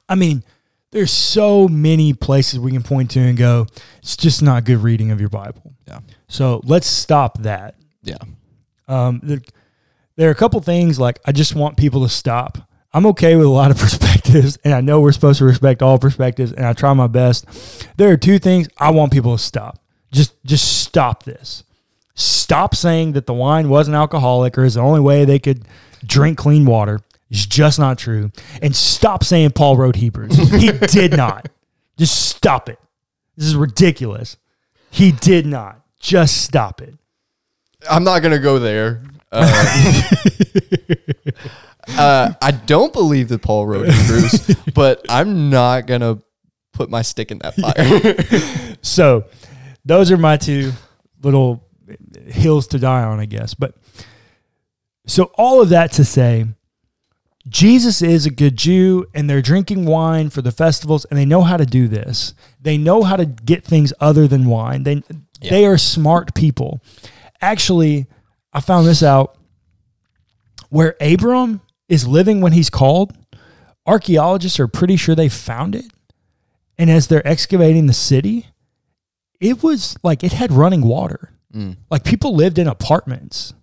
I 0.09 0.17
mean, 0.17 0.45
there's 0.93 1.11
so 1.11 1.69
many 1.69 2.13
places 2.13 2.59
we 2.59 2.73
can 2.73 2.83
point 2.83 3.11
to 3.13 3.21
and 3.21 3.37
go, 3.37 3.67
it's 3.99 4.17
just 4.17 4.43
not 4.43 4.65
good 4.65 4.79
reading 4.79 5.11
of 5.11 5.21
your 5.21 5.29
Bible. 5.29 5.75
Yeah. 5.87 6.01
So 6.29 6.61
let's 6.65 6.87
stop 6.87 7.39
that. 7.43 7.75
Yeah. 8.03 8.19
Um, 8.89 9.21
there, 9.23 9.41
there 10.17 10.29
are 10.29 10.33
a 10.33 10.37
couple 10.37 10.61
things 10.61 10.99
like 10.99 11.19
I 11.25 11.33
just 11.33 11.55
want 11.55 11.77
people 11.77 12.03
to 12.03 12.09
stop. 12.09 12.59
I'm 12.93 13.07
okay 13.07 13.37
with 13.37 13.47
a 13.47 13.51
lot 13.51 13.71
of 13.71 13.79
perspectives, 13.79 14.59
and 14.65 14.73
I 14.73 14.81
know 14.81 15.01
we're 15.01 15.13
supposed 15.13 15.39
to 15.39 15.45
respect 15.45 15.83
all 15.83 15.99
perspectives, 15.99 16.53
and 16.53 16.65
I 16.65 16.73
try 16.73 16.93
my 16.95 17.09
best. 17.09 17.89
There 17.97 18.11
are 18.11 18.17
two 18.17 18.39
things 18.39 18.69
I 18.79 18.91
want 18.91 19.13
people 19.13 19.37
to 19.37 19.43
stop. 19.43 19.79
Just, 20.13 20.35
just 20.45 20.83
stop 20.83 21.25
this. 21.25 21.65
Stop 22.15 22.75
saying 22.75 23.13
that 23.13 23.27
the 23.27 23.35
wine 23.35 23.69
wasn't 23.69 23.97
alcoholic 23.97 24.57
or 24.57 24.65
is 24.65 24.75
the 24.75 24.81
only 24.81 25.01
way 25.01 25.25
they 25.25 25.39
could 25.39 25.67
drink 26.07 26.39
clean 26.39 26.65
water. 26.65 27.01
It's 27.31 27.47
just 27.47 27.79
not 27.79 27.99
true. 27.99 28.31
And 28.63 28.75
stop 28.75 29.25
saying 29.25 29.51
Paul 29.51 29.77
wrote 29.77 29.97
Hebrews. 29.97 30.37
He 30.61 30.71
did 30.73 31.17
not. 31.17 31.49
Just 31.99 32.29
stop 32.29 32.69
it. 32.69 32.79
This 33.37 33.47
is 33.47 33.57
ridiculous. 33.57 34.37
He 34.91 35.13
did 35.13 35.47
not. 35.47 35.81
Just 35.99 36.43
stop 36.43 36.81
it. 36.81 36.95
I'm 37.91 38.05
not 38.05 38.21
gonna 38.21 38.39
go 38.39 38.59
there. 38.59 39.03
Uh, 39.33 40.03
uh, 41.89 42.33
I 42.41 42.51
don't 42.51 42.93
believe 42.93 43.29
that 43.29 43.43
Paul 43.43 43.67
wrote 43.67 43.89
Hebrews, 43.89 44.57
but 44.75 45.05
I'm 45.09 45.51
not 45.51 45.87
gonna 45.87 46.19
put 46.73 46.91
my 46.91 47.03
stick 47.03 47.31
in 47.31 47.39
that 47.39 47.55
fire. 48.71 48.77
So, 48.83 49.25
those 49.85 50.11
are 50.11 50.17
my 50.17 50.37
two 50.37 50.73
little 51.23 51.65
hills 52.27 52.69
to 52.69 52.79
die 52.79 53.03
on, 53.03 53.21
I 53.21 53.27
guess. 53.27 53.55
But 53.55 53.75
so 55.07 55.25
all 55.35 55.61
of 55.61 55.71
that 55.71 55.93
to 55.93 56.05
say, 56.05 56.47
Jesus 57.49 58.03
is 58.03 58.27
a 58.27 58.31
good 58.31 58.57
Jew 58.57 59.07
and 59.15 59.31
they're 59.31 59.43
drinking 59.43 59.85
wine 59.87 60.31
for 60.31 60.43
the 60.43 60.51
festivals 60.51 61.05
and 61.07 61.19
they 61.19 61.25
know 61.25 61.43
how 61.43 61.57
to 61.57 61.67
do 61.67 61.87
this. 61.89 62.35
They 62.61 62.77
know 62.77 63.03
how 63.05 63.17
to 63.17 63.25
get 63.27 63.65
things 63.65 63.93
other 64.01 64.27
than 64.27 64.47
wine. 64.47 64.83
They 64.83 65.03
Yeah. 65.41 65.51
they 65.51 65.67
are 65.67 65.79
smart 65.79 66.35
people. 66.35 66.81
Actually, 67.41 68.07
I 68.53 68.61
found 68.61 68.87
this 68.87 69.03
out 69.03 69.37
where 70.71 70.97
Abram 71.01 71.61
is 71.89 72.07
living 72.09 72.41
when 72.41 72.53
he's 72.53 72.71
called. 72.71 73.13
Archaeologists 73.87 74.59
are 74.59 74.67
pretty 74.67 74.97
sure 74.97 75.15
they 75.15 75.29
found 75.29 75.75
it. 75.77 75.87
And 76.79 76.91
as 76.91 77.07
they're 77.07 77.27
excavating 77.27 77.87
the 77.87 77.93
city, 77.93 78.47
it 79.41 79.63
was 79.63 79.97
like 80.03 80.25
it 80.25 80.33
had 80.33 80.51
running 80.53 80.83
water. 80.83 81.31
Mm. 81.55 81.77
Like 81.91 82.03
people 82.05 82.35
lived 82.35 82.59
in 82.59 82.67
apartments, 82.67 83.55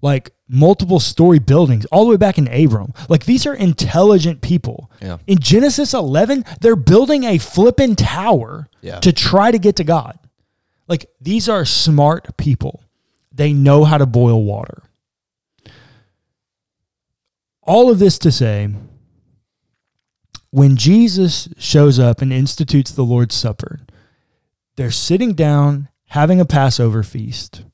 like 0.00 0.30
multiple 0.48 1.00
story 1.00 1.38
buildings, 1.38 1.84
all 1.86 2.04
the 2.04 2.10
way 2.10 2.16
back 2.16 2.38
in 2.38 2.48
Abram. 2.48 2.92
Like 3.08 3.24
these 3.24 3.46
are 3.46 3.54
intelligent 3.54 4.40
people. 4.40 4.90
Yeah. 5.02 5.18
In 5.26 5.38
Genesis 5.38 5.92
11, 5.94 6.44
they're 6.60 6.76
building 6.76 7.24
a 7.24 7.38
flippin' 7.38 7.96
tower 7.96 8.68
Yeah. 8.80 9.00
to 9.00 9.12
try 9.12 9.50
to 9.50 9.58
get 9.58 9.76
to 9.76 9.84
God. 9.84 10.18
Like 10.86 11.06
these 11.20 11.48
are 11.48 11.64
smart 11.64 12.36
people. 12.36 12.82
They 13.32 13.52
know 13.52 13.84
how 13.84 13.98
to 13.98 14.06
boil 14.06 14.42
water. 14.44 14.82
All 17.62 17.90
of 17.90 17.98
this 17.98 18.18
to 18.20 18.32
say, 18.32 18.68
when 20.50 20.76
Jesus 20.76 21.48
shows 21.58 21.98
up 21.98 22.22
and 22.22 22.32
institutes 22.32 22.90
the 22.90 23.04
Lord's 23.04 23.34
Supper, 23.34 23.80
they're 24.76 24.90
sitting 24.90 25.34
down 25.34 25.88
having 26.06 26.40
a 26.40 26.46
Passover 26.46 27.02
feast. 27.02 27.64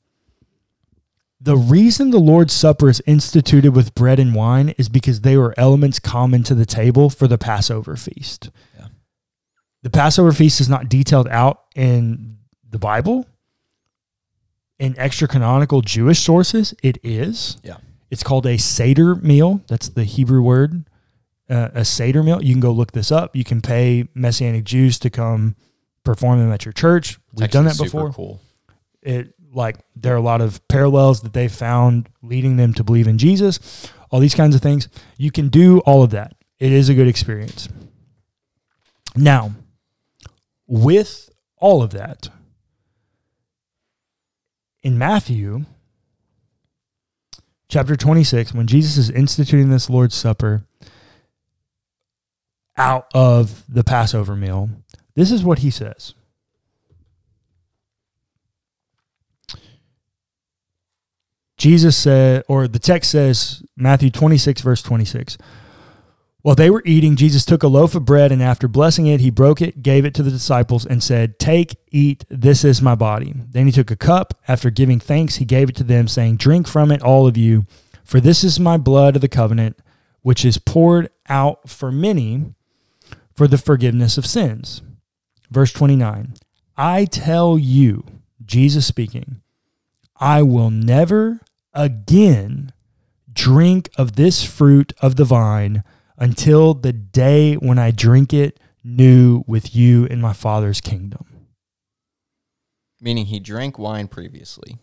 The 1.45 1.55
reason 1.55 2.09
the 2.09 2.17
Lord's 2.17 2.53
Supper 2.53 2.89
is 2.89 3.03
instituted 3.05 3.75
with 3.75 3.93
bread 3.93 4.17
and 4.17 4.33
wine 4.33 4.69
is 4.79 4.89
because 4.89 5.21
they 5.21 5.37
were 5.37 5.53
elements 5.57 5.99
common 5.99 6.41
to 6.41 6.55
the 6.55 6.65
table 6.65 7.11
for 7.11 7.27
the 7.27 7.37
Passover 7.37 7.95
feast. 7.95 8.49
Yeah. 8.75 8.87
The 9.83 9.91
Passover 9.91 10.31
feast 10.31 10.59
is 10.59 10.67
not 10.67 10.89
detailed 10.89 11.27
out 11.27 11.65
in 11.75 12.39
the 12.67 12.79
Bible. 12.79 13.27
In 14.79 14.97
extra 14.97 15.27
canonical 15.27 15.81
Jewish 15.81 16.17
sources, 16.17 16.73
it 16.81 16.97
is. 17.03 17.57
Yeah. 17.63 17.77
It's 18.09 18.23
called 18.23 18.47
a 18.47 18.57
Seder 18.57 19.13
meal. 19.13 19.61
That's 19.67 19.89
the 19.89 20.03
Hebrew 20.03 20.41
word. 20.41 20.89
Uh, 21.47 21.69
a 21.75 21.85
Seder 21.85 22.23
meal. 22.23 22.43
You 22.43 22.55
can 22.55 22.59
go 22.59 22.71
look 22.71 22.91
this 22.91 23.11
up. 23.11 23.35
You 23.35 23.43
can 23.43 23.61
pay 23.61 24.07
Messianic 24.15 24.63
Jews 24.63 24.97
to 24.97 25.11
come 25.11 25.55
perform 26.03 26.39
them 26.39 26.51
at 26.51 26.65
your 26.65 26.73
church. 26.73 27.19
We've 27.33 27.51
done 27.51 27.65
that 27.65 27.77
before 27.77 28.11
Cool. 28.11 28.41
it 29.03 29.35
like 29.55 29.77
there 29.95 30.13
are 30.13 30.17
a 30.17 30.21
lot 30.21 30.41
of 30.41 30.65
parallels 30.67 31.21
that 31.21 31.33
they 31.33 31.47
found 31.47 32.09
leading 32.21 32.57
them 32.57 32.73
to 32.73 32.83
believe 32.83 33.07
in 33.07 33.17
Jesus, 33.17 33.89
all 34.11 34.19
these 34.19 34.35
kinds 34.35 34.55
of 34.55 34.61
things. 34.61 34.87
You 35.17 35.31
can 35.31 35.47
do 35.47 35.79
all 35.79 36.03
of 36.03 36.11
that. 36.11 36.35
It 36.59 36.71
is 36.71 36.89
a 36.89 36.93
good 36.93 37.07
experience. 37.07 37.69
Now, 39.15 39.51
with 40.67 41.29
all 41.57 41.81
of 41.81 41.91
that, 41.91 42.29
in 44.83 44.97
Matthew 44.97 45.65
chapter 47.69 47.95
26, 47.95 48.53
when 48.53 48.67
Jesus 48.67 48.97
is 48.97 49.09
instituting 49.09 49.69
this 49.69 49.89
Lord's 49.89 50.15
Supper 50.15 50.65
out 52.77 53.07
of 53.13 53.63
the 53.67 53.83
Passover 53.83 54.35
meal, 54.35 54.69
this 55.15 55.31
is 55.31 55.43
what 55.43 55.59
he 55.59 55.71
says. 55.71 56.13
Jesus 61.57 61.95
said, 61.95 62.43
or 62.47 62.67
the 62.67 62.79
text 62.79 63.11
says, 63.11 63.63
Matthew 63.77 64.09
26, 64.09 64.61
verse 64.61 64.81
26. 64.81 65.37
While 66.41 66.55
they 66.55 66.69
were 66.69 66.83
eating, 66.85 67.15
Jesus 67.15 67.43
took 67.43 67.63
a 67.63 67.67
loaf 67.67 67.95
of 67.95 68.05
bread 68.05 68.31
and 68.31 68.43
after 68.43 68.67
blessing 68.67 69.07
it, 69.07 69.19
he 69.19 69.31
broke 69.31 69.61
it, 69.61 69.81
gave 69.81 70.05
it 70.05 70.13
to 70.13 70.21
the 70.21 70.29
disciples, 70.29 70.85
and 70.85 71.01
said, 71.01 71.39
Take, 71.39 71.75
eat, 71.89 72.23
this 72.29 72.63
is 72.63 72.83
my 72.83 72.93
body. 72.93 73.33
Then 73.49 73.65
he 73.65 73.71
took 73.71 73.89
a 73.89 73.95
cup. 73.95 74.39
After 74.47 74.69
giving 74.69 74.99
thanks, 74.99 75.37
he 75.37 75.45
gave 75.45 75.69
it 75.69 75.75
to 75.77 75.83
them, 75.83 76.07
saying, 76.07 76.37
Drink 76.37 76.67
from 76.67 76.91
it, 76.91 77.01
all 77.01 77.25
of 77.25 77.35
you, 77.35 77.65
for 78.03 78.19
this 78.19 78.43
is 78.43 78.59
my 78.59 78.77
blood 78.77 79.15
of 79.15 79.23
the 79.23 79.27
covenant, 79.27 79.79
which 80.21 80.45
is 80.45 80.59
poured 80.59 81.09
out 81.27 81.67
for 81.67 81.91
many 81.91 82.53
for 83.33 83.47
the 83.47 83.57
forgiveness 83.57 84.17
of 84.17 84.25
sins. 84.25 84.83
Verse 85.49 85.73
29 85.73 86.35
I 86.77 87.05
tell 87.05 87.57
you, 87.57 88.03
Jesus 88.45 88.85
speaking, 88.85 89.41
I 90.17 90.43
will 90.43 90.69
never 90.69 91.41
again 91.75 92.71
drink 93.31 93.89
of 93.97 94.15
this 94.15 94.43
fruit 94.43 94.93
of 95.01 95.17
the 95.17 95.25
vine 95.25 95.83
until 96.17 96.73
the 96.73 96.93
day 96.93 97.55
when 97.55 97.77
I 97.77 97.91
drink 97.91 98.33
it 98.33 98.59
new 98.83 99.43
with 99.45 99.75
you 99.75 100.05
in 100.05 100.21
my 100.21 100.33
Father's 100.33 100.81
kingdom. 100.81 101.25
Meaning 103.01 103.25
he 103.25 103.39
drank 103.39 103.77
wine 103.77 104.07
previously. 104.07 104.77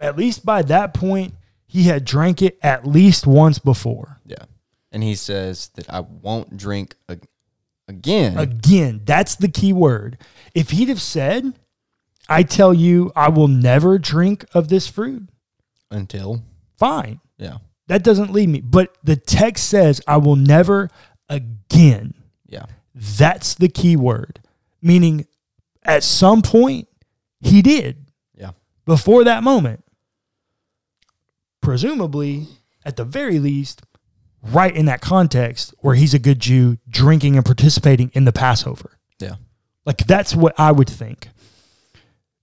At 0.00 0.16
least 0.16 0.44
by 0.44 0.62
that 0.62 0.94
point, 0.94 1.34
he 1.66 1.84
had 1.84 2.04
drank 2.04 2.40
it 2.40 2.58
at 2.62 2.86
least 2.86 3.26
once 3.26 3.58
before. 3.58 4.20
Yeah. 4.24 4.44
And 4.90 5.02
he 5.02 5.14
says 5.14 5.68
that 5.74 5.90
I 5.90 6.00
won't 6.00 6.56
drink 6.56 6.96
ag- 7.08 7.28
again. 7.88 8.38
Again, 8.38 9.02
that's 9.04 9.34
the 9.34 9.48
key 9.48 9.72
word. 9.72 10.18
If 10.54 10.70
he'd 10.70 10.88
have 10.88 11.02
said, 11.02 11.54
I 12.28 12.42
tell 12.44 12.72
you, 12.72 13.12
I 13.14 13.28
will 13.28 13.48
never 13.48 13.98
drink 13.98 14.44
of 14.54 14.68
this 14.68 14.86
fruit, 14.88 15.28
until. 15.94 16.42
fine. 16.78 17.20
Yeah. 17.38 17.58
That 17.86 18.02
doesn't 18.02 18.32
lead 18.32 18.48
me. 18.48 18.60
But 18.60 18.96
the 19.04 19.16
text 19.16 19.68
says, 19.68 20.00
I 20.06 20.16
will 20.16 20.36
never 20.36 20.88
again. 21.28 22.14
Yeah. 22.46 22.66
That's 22.94 23.54
the 23.54 23.68
key 23.68 23.96
word. 23.96 24.40
Meaning, 24.80 25.26
at 25.82 26.02
some 26.02 26.42
point, 26.42 26.88
he 27.40 27.62
did. 27.62 28.06
Yeah. 28.36 28.52
Before 28.86 29.24
that 29.24 29.42
moment. 29.42 29.84
Presumably, 31.60 32.46
at 32.84 32.96
the 32.96 33.04
very 33.04 33.38
least, 33.38 33.82
right 34.42 34.74
in 34.74 34.86
that 34.86 35.00
context 35.00 35.74
where 35.78 35.94
he's 35.94 36.14
a 36.14 36.18
good 36.18 36.38
Jew 36.38 36.78
drinking 36.88 37.36
and 37.36 37.44
participating 37.44 38.10
in 38.14 38.24
the 38.24 38.32
Passover. 38.32 38.98
Yeah. 39.18 39.36
Like, 39.86 40.06
that's 40.06 40.34
what 40.34 40.54
I 40.58 40.72
would 40.72 40.88
think. 40.88 41.28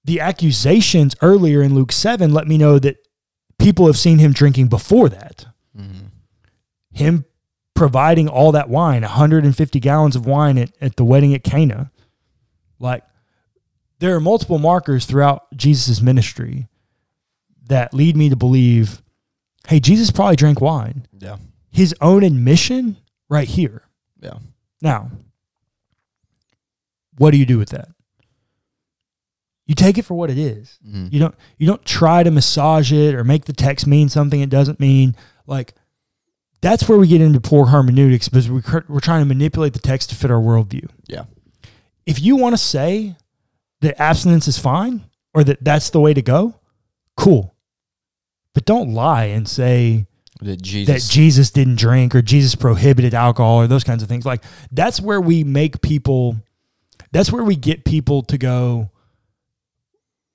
The 0.04 0.20
accusations 0.20 1.16
earlier 1.22 1.62
in 1.62 1.76
Luke 1.76 1.92
7 1.92 2.34
let 2.34 2.48
me 2.48 2.58
know 2.58 2.80
that 2.80 2.98
people 3.62 3.86
have 3.88 3.97
seen 3.97 4.19
him 4.19 4.34
drinking 4.34 4.67
before 4.67 5.10
that 5.10 5.45
hmm 5.76 6.08
him 6.93 7.26
providing 7.82 8.28
all 8.28 8.52
that 8.52 8.69
wine, 8.69 9.02
150 9.02 9.80
gallons 9.80 10.15
of 10.15 10.26
wine 10.26 10.58
at, 10.60 10.71
at 10.82 10.97
the 10.97 11.06
wedding 11.06 11.34
at 11.34 11.43
Cana. 11.43 11.91
Like, 12.80 13.04
there 13.97 14.15
are 14.15 14.19
multiple 14.19 14.60
markers 14.60 15.06
throughout 15.06 15.45
Jesus' 15.56 16.02
ministry 16.02 16.67
that 17.67 17.93
lead 17.93 18.15
me 18.15 18.30
to 18.30 18.36
believe 18.36 19.02
hey, 19.67 19.80
Jesus 19.80 20.12
probably 20.12 20.36
drank 20.36 20.60
wine. 20.60 21.08
Yeah. 21.17 21.38
His 21.71 21.95
own 22.02 22.24
admission 22.24 22.97
right 23.30 23.47
here. 23.47 23.84
Yeah. 24.19 24.38
Now, 24.82 25.10
what 27.17 27.32
do 27.32 27.38
you 27.38 27.45
do 27.45 27.58
with 27.58 27.69
that? 27.69 27.89
You 29.67 29.76
take 29.76 29.97
it 29.97 30.04
for 30.04 30.15
what 30.15 30.30
it 30.30 30.38
is. 30.38 30.80
hmm 30.84 31.08
You 31.12 31.19
don't 31.19 31.36
you 31.58 31.67
don't 31.67 31.84
try 31.86 32.24
to 32.24 32.32
massage 32.32 32.91
it 32.91 33.15
or 33.15 33.24
make 33.24 33.45
the 33.45 33.54
text 33.54 33.88
mean 33.88 34.10
something 34.10 34.41
it 34.41 34.50
doesn't 34.50 34.80
mean. 34.80 35.15
Like 35.47 35.74
that's 36.62 36.88
where 36.89 36.97
we 36.97 37.08
get 37.08 37.21
into 37.21 37.39
poor 37.41 37.67
hermeneutics 37.67 38.30
because 38.30 38.50
we, 38.50 38.62
we're 38.88 39.00
trying 39.00 39.21
to 39.21 39.26
manipulate 39.26 39.74
the 39.74 39.80
text 39.80 40.10
to 40.10 40.15
fit 40.15 40.30
our 40.32 40.39
worldview. 40.41 40.88
Yeah. 41.08 41.24
If 42.06 42.21
you 42.21 42.36
want 42.36 42.54
to 42.54 42.58
say 42.58 43.15
that 43.82 44.00
abstinence 44.02 44.47
is 44.47 44.58
fine 44.60 45.06
or 45.34 45.43
that 45.43 45.63
that's 45.63 45.89
the 45.91 46.00
way 46.00 46.13
to 46.13 46.21
go, 46.21 46.56
cool. 47.17 47.56
But 48.54 48.65
don't 48.65 48.93
lie 48.93 49.26
and 49.26 49.47
say 49.47 50.06
That 50.41 50.62
Jesus. 50.62 51.08
that 51.08 51.12
Jesus 51.13 51.52
didn't 51.52 51.78
drink 51.78 52.13
or 52.13 52.21
Jesus 52.21 52.54
prohibited 52.56 53.13
alcohol 53.13 53.58
or 53.62 53.67
those 53.67 53.84
kinds 53.84 54.04
of 54.04 54.10
things. 54.10 54.26
Like 54.26 54.43
that's 54.71 55.00
where 55.00 55.21
we 55.21 55.43
make 55.43 55.82
people 55.82 56.36
that's 57.12 57.32
where 57.32 57.43
we 57.43 57.56
get 57.56 57.86
people 57.86 58.24
to 58.24 58.38
go, 58.38 58.91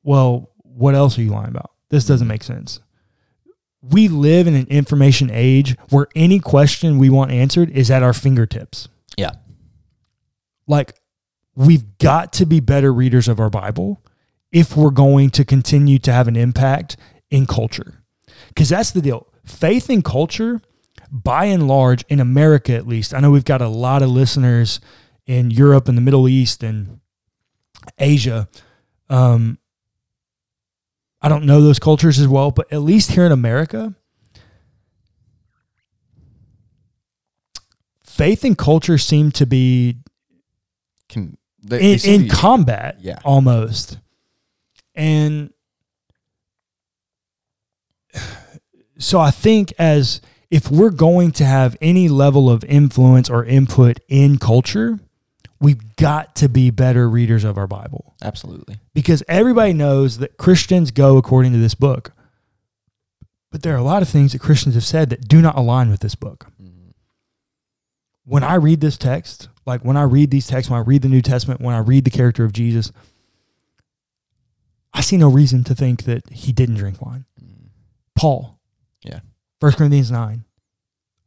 well, 0.06 0.52
what 0.62 0.94
else 0.94 1.18
are 1.18 1.22
you 1.22 1.30
lying 1.30 1.48
about? 1.48 1.72
This 1.90 2.06
doesn't 2.06 2.28
make 2.28 2.44
sense. 2.44 2.78
We 3.82 4.06
live 4.06 4.46
in 4.46 4.54
an 4.54 4.68
information 4.68 5.30
age 5.32 5.76
where 5.90 6.06
any 6.14 6.38
question 6.38 6.98
we 6.98 7.10
want 7.10 7.32
answered 7.32 7.70
is 7.70 7.90
at 7.90 8.02
our 8.02 8.14
fingertips. 8.14 8.88
yeah. 9.18 9.32
Like 10.68 10.94
we've 11.54 11.98
got 11.98 12.32
to 12.34 12.46
be 12.46 12.60
better 12.60 12.92
readers 12.92 13.28
of 13.28 13.40
our 13.40 13.50
Bible 13.50 14.02
if 14.52 14.76
we're 14.76 14.90
going 14.90 15.30
to 15.30 15.44
continue 15.44 15.98
to 16.00 16.12
have 16.12 16.28
an 16.28 16.36
impact 16.36 16.96
in 17.30 17.46
culture. 17.46 18.02
Because 18.48 18.68
that's 18.68 18.92
the 18.92 19.02
deal. 19.02 19.26
Faith 19.44 19.88
and 19.90 20.04
culture, 20.04 20.60
by 21.10 21.46
and 21.46 21.68
large, 21.68 22.04
in 22.08 22.20
America 22.20 22.74
at 22.74 22.86
least, 22.86 23.14
I 23.14 23.20
know 23.20 23.30
we've 23.30 23.44
got 23.44 23.62
a 23.62 23.68
lot 23.68 24.02
of 24.02 24.10
listeners 24.10 24.80
in 25.26 25.50
Europe 25.50 25.88
and 25.88 25.96
the 25.96 26.02
Middle 26.02 26.28
East 26.28 26.62
and 26.62 27.00
Asia. 27.98 28.48
Um, 29.08 29.58
I 31.26 31.28
don't 31.28 31.44
know 31.44 31.60
those 31.60 31.80
cultures 31.80 32.20
as 32.20 32.28
well, 32.28 32.52
but 32.52 32.72
at 32.72 32.82
least 32.82 33.10
here 33.10 33.26
in 33.26 33.32
America, 33.32 33.96
faith 38.04 38.44
and 38.44 38.56
culture 38.56 38.96
seem 38.96 39.32
to 39.32 39.44
be 39.44 39.96
Can, 41.08 41.36
they, 41.60 41.78
they 41.78 41.92
in, 41.94 41.98
seem 41.98 42.14
in 42.14 42.20
to 42.20 42.24
be- 42.26 42.30
combat 42.30 42.98
Yeah. 43.00 43.18
almost. 43.24 43.98
And 44.94 45.50
so 48.98 49.18
I 49.18 49.32
think 49.32 49.72
as 49.80 50.20
if 50.48 50.70
we're 50.70 50.90
going 50.90 51.32
to 51.32 51.44
have 51.44 51.76
any 51.80 52.08
level 52.08 52.48
of 52.48 52.62
influence 52.66 53.28
or 53.28 53.44
input 53.44 53.98
in 54.08 54.38
culture, 54.38 55.00
we've 55.66 55.96
got 55.96 56.36
to 56.36 56.48
be 56.48 56.70
better 56.70 57.08
readers 57.10 57.42
of 57.42 57.58
our 57.58 57.66
Bible 57.66 58.14
absolutely. 58.22 58.76
because 58.94 59.20
everybody 59.26 59.72
knows 59.72 60.18
that 60.18 60.36
Christians 60.36 60.92
go 60.92 61.16
according 61.16 61.52
to 61.54 61.58
this 61.58 61.74
book. 61.74 62.12
But 63.50 63.62
there 63.62 63.74
are 63.74 63.78
a 63.78 63.82
lot 63.82 64.00
of 64.02 64.08
things 64.08 64.30
that 64.32 64.40
Christians 64.40 64.76
have 64.76 64.84
said 64.84 65.10
that 65.10 65.26
do 65.26 65.42
not 65.42 65.56
align 65.56 65.90
with 65.90 65.98
this 66.00 66.14
book. 66.14 66.52
Mhm. 66.62 66.92
When 68.24 68.44
I 68.44 68.54
read 68.54 68.80
this 68.80 68.96
text, 68.96 69.48
like 69.66 69.84
when 69.84 69.96
I 69.96 70.02
read 70.02 70.30
these 70.30 70.46
texts, 70.46 70.70
when 70.70 70.78
I 70.78 70.84
read 70.84 71.02
the 71.02 71.08
New 71.08 71.22
Testament, 71.22 71.60
when 71.60 71.74
I 71.74 71.78
read 71.78 72.04
the 72.04 72.10
character 72.10 72.44
of 72.44 72.52
Jesus, 72.52 72.92
I 74.94 75.00
see 75.00 75.16
no 75.16 75.28
reason 75.28 75.64
to 75.64 75.74
think 75.74 76.04
that 76.04 76.30
he 76.30 76.52
didn't 76.52 76.76
drink 76.76 77.02
wine. 77.02 77.24
Mhm. 77.42 77.70
Paul. 78.14 78.60
Yeah. 79.02 79.18
1 79.58 79.72
Corinthians 79.72 80.12
9. 80.12 80.44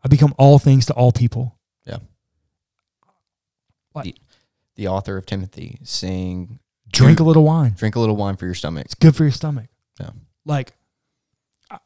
I 0.01 0.07
become 0.07 0.33
all 0.37 0.59
things 0.59 0.85
to 0.85 0.93
all 0.93 1.11
people. 1.11 1.57
The 4.79 4.87
author 4.87 5.17
of 5.17 5.25
Timothy 5.25 5.77
saying, 5.83 6.59
Drink 6.89 7.19
a 7.19 7.23
little 7.23 7.43
wine. 7.43 7.73
"Drink 7.77 7.97
a 7.97 7.99
little 7.99 8.15
wine 8.15 8.37
for 8.37 8.45
your 8.45 8.53
stomach." 8.55 8.85
It's 8.85 8.95
good 8.95 9.13
for 9.13 9.23
your 9.23 9.31
stomach. 9.33 9.65
Yeah. 9.99 10.11
Like, 10.45 10.71
I, 11.69 11.79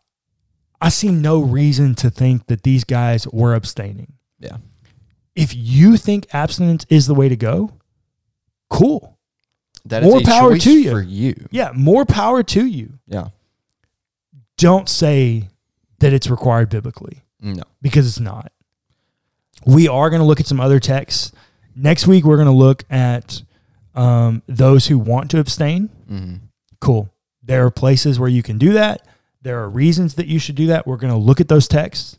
I 0.80 0.90
see 0.90 1.10
no 1.10 1.40
reason 1.42 1.96
to 1.96 2.12
think 2.12 2.46
that 2.48 2.62
these 2.62 2.84
guys 2.84 3.28
were 3.30 3.56
abstaining. 3.56 4.14
Yeah. 4.40 4.58
If 5.36 5.56
you 5.56 5.98
think 5.98 6.28
abstinence 6.36 6.86
is 6.88 7.08
the 7.08 7.16
way 7.16 7.30
to 7.30 7.36
go, 7.36 7.72
cool. 8.70 9.18
That 9.86 10.04
is 10.04 10.10
More 10.10 10.20
a 10.20 10.24
power 10.24 10.56
to 10.56 10.72
you. 10.72 10.92
for 10.92 11.02
you. 11.02 11.48
Yeah, 11.50 11.72
more 11.74 12.06
power 12.06 12.44
to 12.44 12.64
you. 12.64 13.00
Yeah. 13.08 13.30
Don't 14.58 14.88
say 14.88 15.50
that 15.98 16.14
it's 16.14 16.30
required 16.30 16.70
biblically 16.70 17.24
No. 17.42 17.64
because 17.82 18.06
it's 18.08 18.20
not. 18.20 18.52
We 19.66 19.88
are 19.88 20.12
going 20.12 20.20
to 20.22 20.26
look 20.28 20.40
at 20.40 20.46
some 20.46 20.60
other 20.60 20.80
texts. 20.80 21.32
Next 21.76 22.08
week, 22.08 22.24
we're 22.24 22.36
going 22.38 22.48
to 22.48 22.52
look 22.52 22.84
at 22.90 23.42
um, 23.96 24.42
those 24.48 24.88
who 24.88 24.98
want 24.98 25.32
to 25.32 25.40
abstain. 25.40 25.88
hmm 26.08 26.36
Cool. 26.80 27.10
There 27.42 27.66
are 27.66 27.72
places 27.72 28.20
where 28.20 28.30
you 28.30 28.44
can 28.44 28.58
do 28.58 28.74
that. 28.74 29.08
There 29.42 29.62
are 29.62 29.70
reasons 29.70 30.16
that 30.16 30.28
you 30.28 30.40
should 30.40 30.56
do 30.56 30.68
that. 30.68 30.86
We're 30.86 30.98
going 30.98 31.14
to 31.14 31.20
look 31.20 31.40
at 31.42 31.48
those 31.48 31.68
texts. 31.68 32.18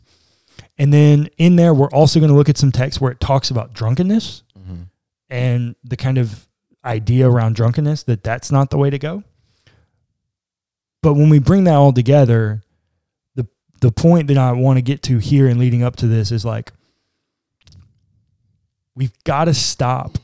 And 0.77 0.91
then 0.91 1.29
in 1.37 1.55
there, 1.55 1.73
we're 1.73 1.89
also 1.89 2.19
going 2.19 2.31
to 2.31 2.35
look 2.35 2.49
at 2.49 2.57
some 2.57 2.71
texts 2.71 2.99
where 2.99 3.11
it 3.11 3.19
talks 3.19 3.49
about 3.49 3.73
drunkenness 3.73 4.43
hmm 4.55 4.83
and 5.29 5.75
the 5.83 5.97
kind 5.97 6.19
of 6.19 6.47
idea 6.83 7.27
around 7.27 7.55
drunkenness 7.55 8.03
that 8.03 8.23
that's 8.23 8.51
not 8.51 8.69
the 8.69 8.77
way 8.77 8.91
to 8.91 8.99
go. 8.99 9.23
But 11.01 11.15
when 11.15 11.29
we 11.29 11.39
bring 11.39 11.63
that 11.65 11.75
all 11.75 11.93
together, 11.93 12.61
the 13.35 13.47
the 13.81 13.91
point 13.91 14.27
that 14.27 14.37
I 14.37 14.51
want 14.51 14.77
to 14.77 14.81
get 14.81 15.01
to 15.03 15.17
here 15.17 15.47
and 15.47 15.59
leading 15.59 15.83
up 15.83 15.95
to 15.97 16.07
this 16.07 16.31
is 16.31 16.45
like 16.45 16.71
we've 18.95 19.13
got 19.23 19.45
to 19.45 19.53
stop 19.53 20.17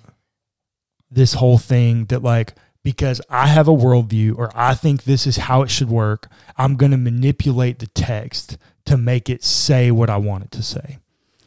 this 1.10 1.34
whole 1.34 1.58
thing 1.58 2.06
that 2.06 2.24
like 2.24 2.54
because 2.84 3.22
I 3.30 3.48
have 3.48 3.68
a 3.68 3.74
worldview 3.74 4.38
or 4.38 4.52
I 4.56 4.74
think 4.74 5.04
this 5.04 5.28
is 5.28 5.38
how 5.38 5.62
it 5.62 5.70
should 5.70 5.90
work, 5.90 6.28
I'm 6.58 6.78
going 6.78 6.92
to 6.92 6.98
manipulate 6.98 7.80
the 7.80 7.88
text 7.88 8.58
to 8.86 8.98
make 8.98 9.30
it 9.30 9.44
say 9.44 9.92
what 9.92 10.10
I 10.10 10.18
want 10.18 10.46
it 10.46 10.52
to 10.52 10.64
say. 10.64 10.98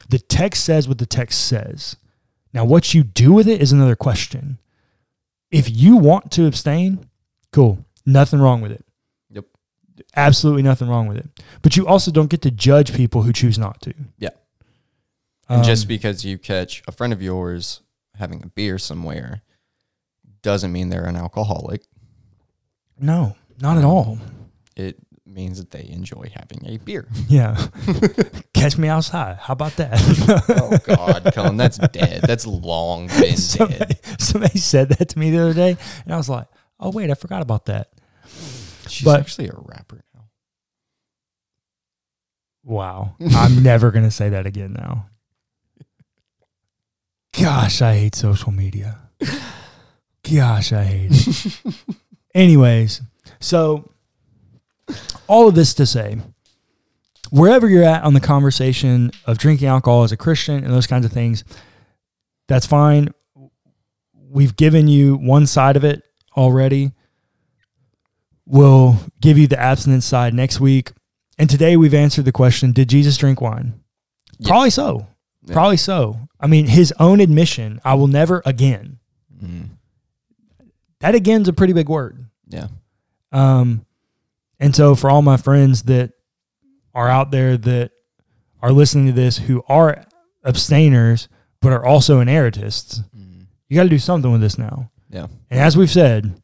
The 0.08 0.18
text 0.18 0.64
says 0.64 0.87
what 0.87 0.98
the 0.98 1.06
text 1.06 1.46
says. 1.46 1.96
Now, 2.52 2.64
what 2.64 2.94
you 2.94 3.02
do 3.02 3.32
with 3.32 3.48
it 3.48 3.60
is 3.60 3.72
another 3.72 3.96
question. 3.96 4.58
If 5.50 5.68
you 5.68 5.96
want 5.96 6.30
to 6.32 6.46
abstain, 6.46 7.08
cool. 7.52 7.84
Nothing 8.06 8.40
wrong 8.40 8.60
with 8.60 8.70
it. 8.70 8.84
Yep. 9.30 9.46
Absolutely 10.14 10.62
nothing 10.62 10.88
wrong 10.88 11.08
with 11.08 11.16
it. 11.16 11.28
But 11.62 11.76
you 11.76 11.87
also 11.87 12.12
don't 12.12 12.30
get 12.30 12.42
to 12.42 12.50
judge 12.50 12.94
people 12.94 13.22
who 13.22 13.32
choose 13.32 13.58
not 13.58 13.80
to. 13.82 13.94
Yeah. 14.18 14.30
And 15.48 15.59
Um, 15.61 15.64
just 15.64 15.88
because 15.88 16.24
you 16.24 16.38
catch 16.38 16.83
a 16.88 16.92
friend 16.92 17.12
of 17.12 17.20
yours 17.22 17.80
having 18.16 18.42
a 18.42 18.46
beer 18.46 18.78
somewhere 18.78 19.42
doesn't 20.42 20.72
mean 20.72 20.88
they're 20.90 21.04
an 21.07 21.16
alcoholic. 21.16 21.83
no, 22.98 23.37
not 23.61 23.76
at 23.78 23.85
all. 23.85 24.18
It 24.76 24.96
means 25.26 25.59
that 25.59 25.70
they 25.70 25.87
enjoy 25.88 26.30
having 26.35 26.64
a 26.66 26.78
beer. 26.78 27.07
Yeah. 27.28 27.68
Catch 28.54 28.78
me 28.78 28.88
outside. 28.88 29.37
How 29.37 29.52
about 29.52 29.76
that? 29.76 29.92
oh 30.48 30.78
God, 30.85 31.33
Cullen, 31.35 31.57
that's 31.57 31.76
dead. 31.78 32.22
That's 32.22 32.46
long 32.46 33.09
been 33.09 33.18
dead. 33.20 33.38
somebody, 33.38 33.94
somebody 34.18 34.59
said 34.59 34.88
that 34.90 35.11
to 35.11 35.18
me 35.18 35.30
the 35.30 35.40
other 35.42 35.54
day, 35.54 35.76
and 36.04 36.14
I 36.14 36.16
was 36.16 36.28
like, 36.30 36.46
"Oh 36.80 36.90
wait, 36.90 37.11
I 37.11 37.14
forgot 37.14 37.42
about 37.42 37.66
that." 37.66 37.90
She's 38.88 39.04
but- 39.04 39.20
actually 39.20 39.48
a 39.48 39.54
rapper 39.57 40.02
now. 40.14 40.22
Wow, 42.62 43.16
I'm 43.35 43.62
never 43.62 43.90
gonna 43.90 44.11
say 44.11 44.30
that 44.30 44.46
again 44.46 44.72
now. 44.72 45.07
Gosh, 47.40 47.83
I 47.83 47.94
hate 47.94 48.14
social 48.14 48.53
media. 48.53 48.99
Gosh, 50.23 50.73
I 50.73 50.85
hate 50.85 51.11
it. 51.12 51.61
Anyways, 52.35 53.03
so 53.40 53.90
all 55.27 55.49
of 55.49 55.55
this 55.55 55.75
to 55.75 55.87
say, 55.87 56.18
wherever 57.31 57.68
you're 57.68 57.85
at 57.85 58.05
on 58.05 58.14
the 58.14 58.20
conversation 58.20 59.11
of 59.27 59.38
drinking 59.38 59.68
alcohol 59.68 60.05
as 60.05 60.12
a 60.12 60.16
Christian 60.16 60.64
and 60.64 60.73
those 60.73 60.87
kinds 60.87 61.05
of 61.05 61.12
things, 61.12 61.44
that's 62.49 62.66
fine. 62.66 63.12
We've 64.14 64.57
given 64.57 64.88
you 64.88 65.16
one 65.16 65.47
side 65.47 65.77
of 65.77 65.85
it 65.85 66.03
already. 66.37 66.92
We'll 68.47 68.99
give 69.20 69.38
you 69.38 69.47
the 69.47 69.59
abstinence 69.59 70.05
side 70.05 70.35
next 70.35 70.61
week. 70.61 70.92
And 71.38 71.49
today 71.51 71.77
we've 71.77 71.94
answered 71.94 72.25
the 72.27 72.33
question 72.33 72.73
Did 72.73 72.88
Jesus 72.88 73.16
drink 73.16 73.40
wine? 73.40 73.81
Yeah. 74.38 74.49
Probably 74.49 74.70
so. 74.70 75.07
Yeah. 75.44 75.55
Probably 75.55 75.77
so. 75.77 76.18
I 76.44 76.46
mean, 76.46 76.66
his 76.66 76.92
own 77.00 77.20
admission, 77.20 77.80
I 77.85 77.94
will 77.94 78.07
never 78.07 78.42
again. 78.44 78.98
Mm, 79.42 79.70
That 81.00 81.14
again's 81.14 81.48
a 81.48 81.52
pretty 81.54 81.72
big 81.72 81.88
word. 81.88 82.26
yeah. 82.48 82.68
Um, 83.33 83.85
and 84.61 84.76
so 84.76 84.94
for 84.94 85.09
all 85.11 85.22
my 85.22 85.37
friends 85.38 85.83
that 85.85 86.12
are 86.94 87.09
out 87.09 87.30
there 87.30 87.57
that 87.57 87.90
are 88.62 88.70
listening 88.72 89.07
to 89.07 89.12
this 89.12 89.38
who 89.38 89.62
are 89.68 90.04
abstainers 90.44 91.28
but 91.61 91.72
are 91.72 91.85
also 91.85 92.20
inerrantists, 92.22 93.00
Mm, 93.16 93.46
you 93.68 93.76
got 93.76 93.85
to 93.85 93.88
do 93.88 93.98
something 93.98 94.30
with 94.30 94.40
this 94.42 94.59
now. 94.59 94.90
yeah. 95.11 95.26
And 95.50 95.61
as 95.61 95.76
we've 95.76 95.90
said, 95.90 96.40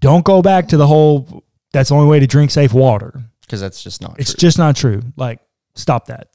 don't 0.00 0.24
go 0.24 0.40
back 0.42 0.68
to 0.68 0.76
the 0.78 0.86
whole 0.86 1.44
that's 1.72 1.90
the 1.90 1.94
only 1.96 2.08
way 2.08 2.18
to 2.20 2.26
drink 2.26 2.50
safe 2.50 2.72
water. 2.72 3.22
Because 3.42 3.60
that's 3.60 3.82
just 3.82 4.00
not 4.00 4.18
It's 4.18 4.32
true. 4.32 4.38
just 4.40 4.58
not 4.58 4.74
true. 4.76 5.02
Like 5.16 5.40
stop 5.74 6.06
that. 6.06 6.28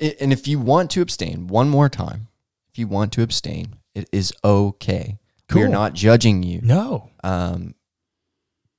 And 0.00 0.32
if 0.32 0.48
you 0.48 0.58
want 0.58 0.90
to 0.92 1.02
abstain, 1.02 1.46
one 1.48 1.68
more 1.68 1.88
time, 1.88 2.28
if 2.76 2.80
you 2.80 2.86
want 2.86 3.10
to 3.14 3.22
abstain, 3.22 3.76
it 3.94 4.06
is 4.12 4.34
okay. 4.44 5.16
We 5.54 5.62
are 5.62 5.68
not 5.68 5.94
judging 5.94 6.42
you. 6.42 6.60
No. 6.62 7.08
Um, 7.24 7.74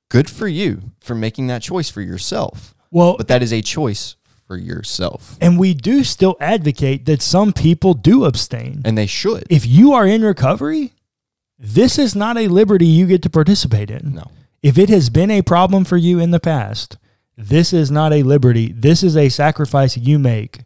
good 0.08 0.30
for 0.30 0.46
you 0.46 0.92
for 1.00 1.16
making 1.16 1.48
that 1.48 1.62
choice 1.62 1.90
for 1.90 2.00
yourself. 2.00 2.76
Well, 2.92 3.16
But 3.16 3.26
that 3.26 3.42
is 3.42 3.52
a 3.52 3.60
choice 3.60 4.14
for 4.46 4.56
yourself. 4.56 5.36
and 5.40 5.58
we 5.58 5.74
do 5.74 6.04
still 6.04 6.36
advocate 6.40 7.06
that 7.06 7.22
some 7.22 7.52
people 7.52 7.92
do 7.92 8.24
abstain. 8.24 8.82
And 8.84 8.96
they 8.96 9.06
should. 9.06 9.44
If 9.50 9.66
you 9.66 9.92
are 9.94 10.06
in 10.06 10.22
recovery, 10.22 10.92
this 11.58 11.98
is 11.98 12.14
not 12.14 12.38
a 12.38 12.46
liberty 12.46 12.86
you 12.86 13.06
get 13.08 13.22
to 13.22 13.30
participate 13.30 13.90
in. 13.90 14.14
no. 14.14 14.30
If 14.62 14.78
it 14.78 14.90
has 14.90 15.10
been 15.10 15.32
a 15.32 15.42
problem 15.42 15.84
for 15.84 15.96
you 15.96 16.20
in 16.20 16.30
the 16.30 16.38
past, 16.40 16.98
this 17.36 17.72
is 17.72 17.90
not 17.90 18.12
a 18.12 18.22
liberty. 18.22 18.70
This 18.72 19.02
is 19.02 19.16
a 19.16 19.28
sacrifice 19.28 19.96
you 19.96 20.20
make 20.20 20.60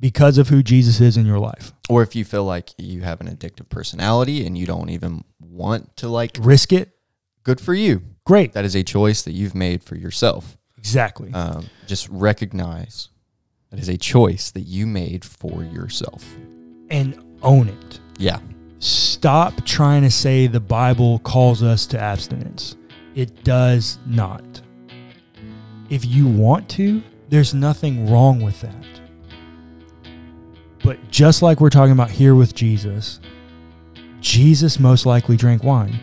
because 0.00 0.38
of 0.38 0.48
who 0.48 0.62
Jesus 0.62 1.00
is 1.00 1.16
in 1.16 1.26
your 1.26 1.38
life. 1.38 1.72
Or 1.88 2.02
if 2.02 2.14
you 2.14 2.24
feel 2.24 2.44
like 2.44 2.70
you 2.78 3.00
have 3.02 3.20
an 3.20 3.28
addictive 3.28 3.68
personality 3.68 4.46
and 4.46 4.56
you 4.56 4.66
don't 4.66 4.90
even 4.90 5.24
want 5.40 5.96
to 5.98 6.08
like, 6.08 6.36
Risk 6.40 6.72
it. 6.72 6.90
good 7.42 7.60
for 7.60 7.74
you. 7.74 8.02
Great. 8.24 8.52
That 8.52 8.64
is 8.64 8.74
a 8.76 8.82
choice 8.82 9.22
that 9.22 9.32
you've 9.32 9.54
made 9.54 9.82
for 9.82 9.96
yourself. 9.96 10.56
Exactly. 10.76 11.32
Um, 11.32 11.66
just 11.86 12.08
recognize 12.10 13.08
that 13.70 13.80
is 13.80 13.88
a 13.88 13.96
choice 13.96 14.50
that 14.52 14.60
you 14.62 14.86
made 14.86 15.24
for 15.24 15.64
yourself. 15.64 16.24
and 16.90 17.22
own 17.42 17.68
it. 17.68 18.00
Yeah. 18.18 18.38
Stop 18.80 19.64
trying 19.64 20.02
to 20.02 20.10
say 20.10 20.46
the 20.46 20.60
Bible 20.60 21.18
calls 21.20 21.62
us 21.62 21.86
to 21.86 21.98
abstinence. 22.00 22.76
It 23.14 23.42
does 23.44 23.98
not. 24.06 24.60
If 25.90 26.04
you 26.04 26.26
want 26.28 26.68
to, 26.70 27.02
there's 27.28 27.54
nothing 27.54 28.10
wrong 28.10 28.40
with 28.40 28.60
that. 28.60 28.97
But 30.88 31.10
just 31.10 31.42
like 31.42 31.60
we're 31.60 31.68
talking 31.68 31.92
about 31.92 32.10
here 32.10 32.34
with 32.34 32.54
Jesus, 32.54 33.20
Jesus 34.22 34.80
most 34.80 35.04
likely 35.04 35.36
drank 35.36 35.62
wine. 35.62 36.00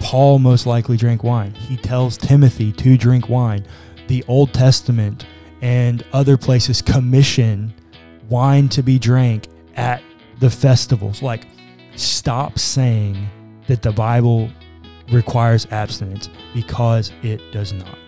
Paul 0.00 0.38
most 0.38 0.64
likely 0.64 0.96
drank 0.96 1.22
wine. 1.22 1.52
He 1.52 1.76
tells 1.76 2.16
Timothy 2.16 2.72
to 2.72 2.96
drink 2.96 3.28
wine. 3.28 3.66
The 4.08 4.24
Old 4.26 4.54
Testament 4.54 5.26
and 5.60 6.02
other 6.14 6.38
places 6.38 6.80
commission 6.80 7.74
wine 8.30 8.70
to 8.70 8.82
be 8.82 8.98
drank 8.98 9.48
at 9.76 10.02
the 10.40 10.48
festivals. 10.48 11.20
Like, 11.20 11.46
stop 11.94 12.58
saying 12.58 13.28
that 13.66 13.82
the 13.82 13.92
Bible 13.92 14.48
requires 15.12 15.66
abstinence 15.70 16.30
because 16.54 17.12
it 17.22 17.42
does 17.52 17.74
not. 17.74 18.03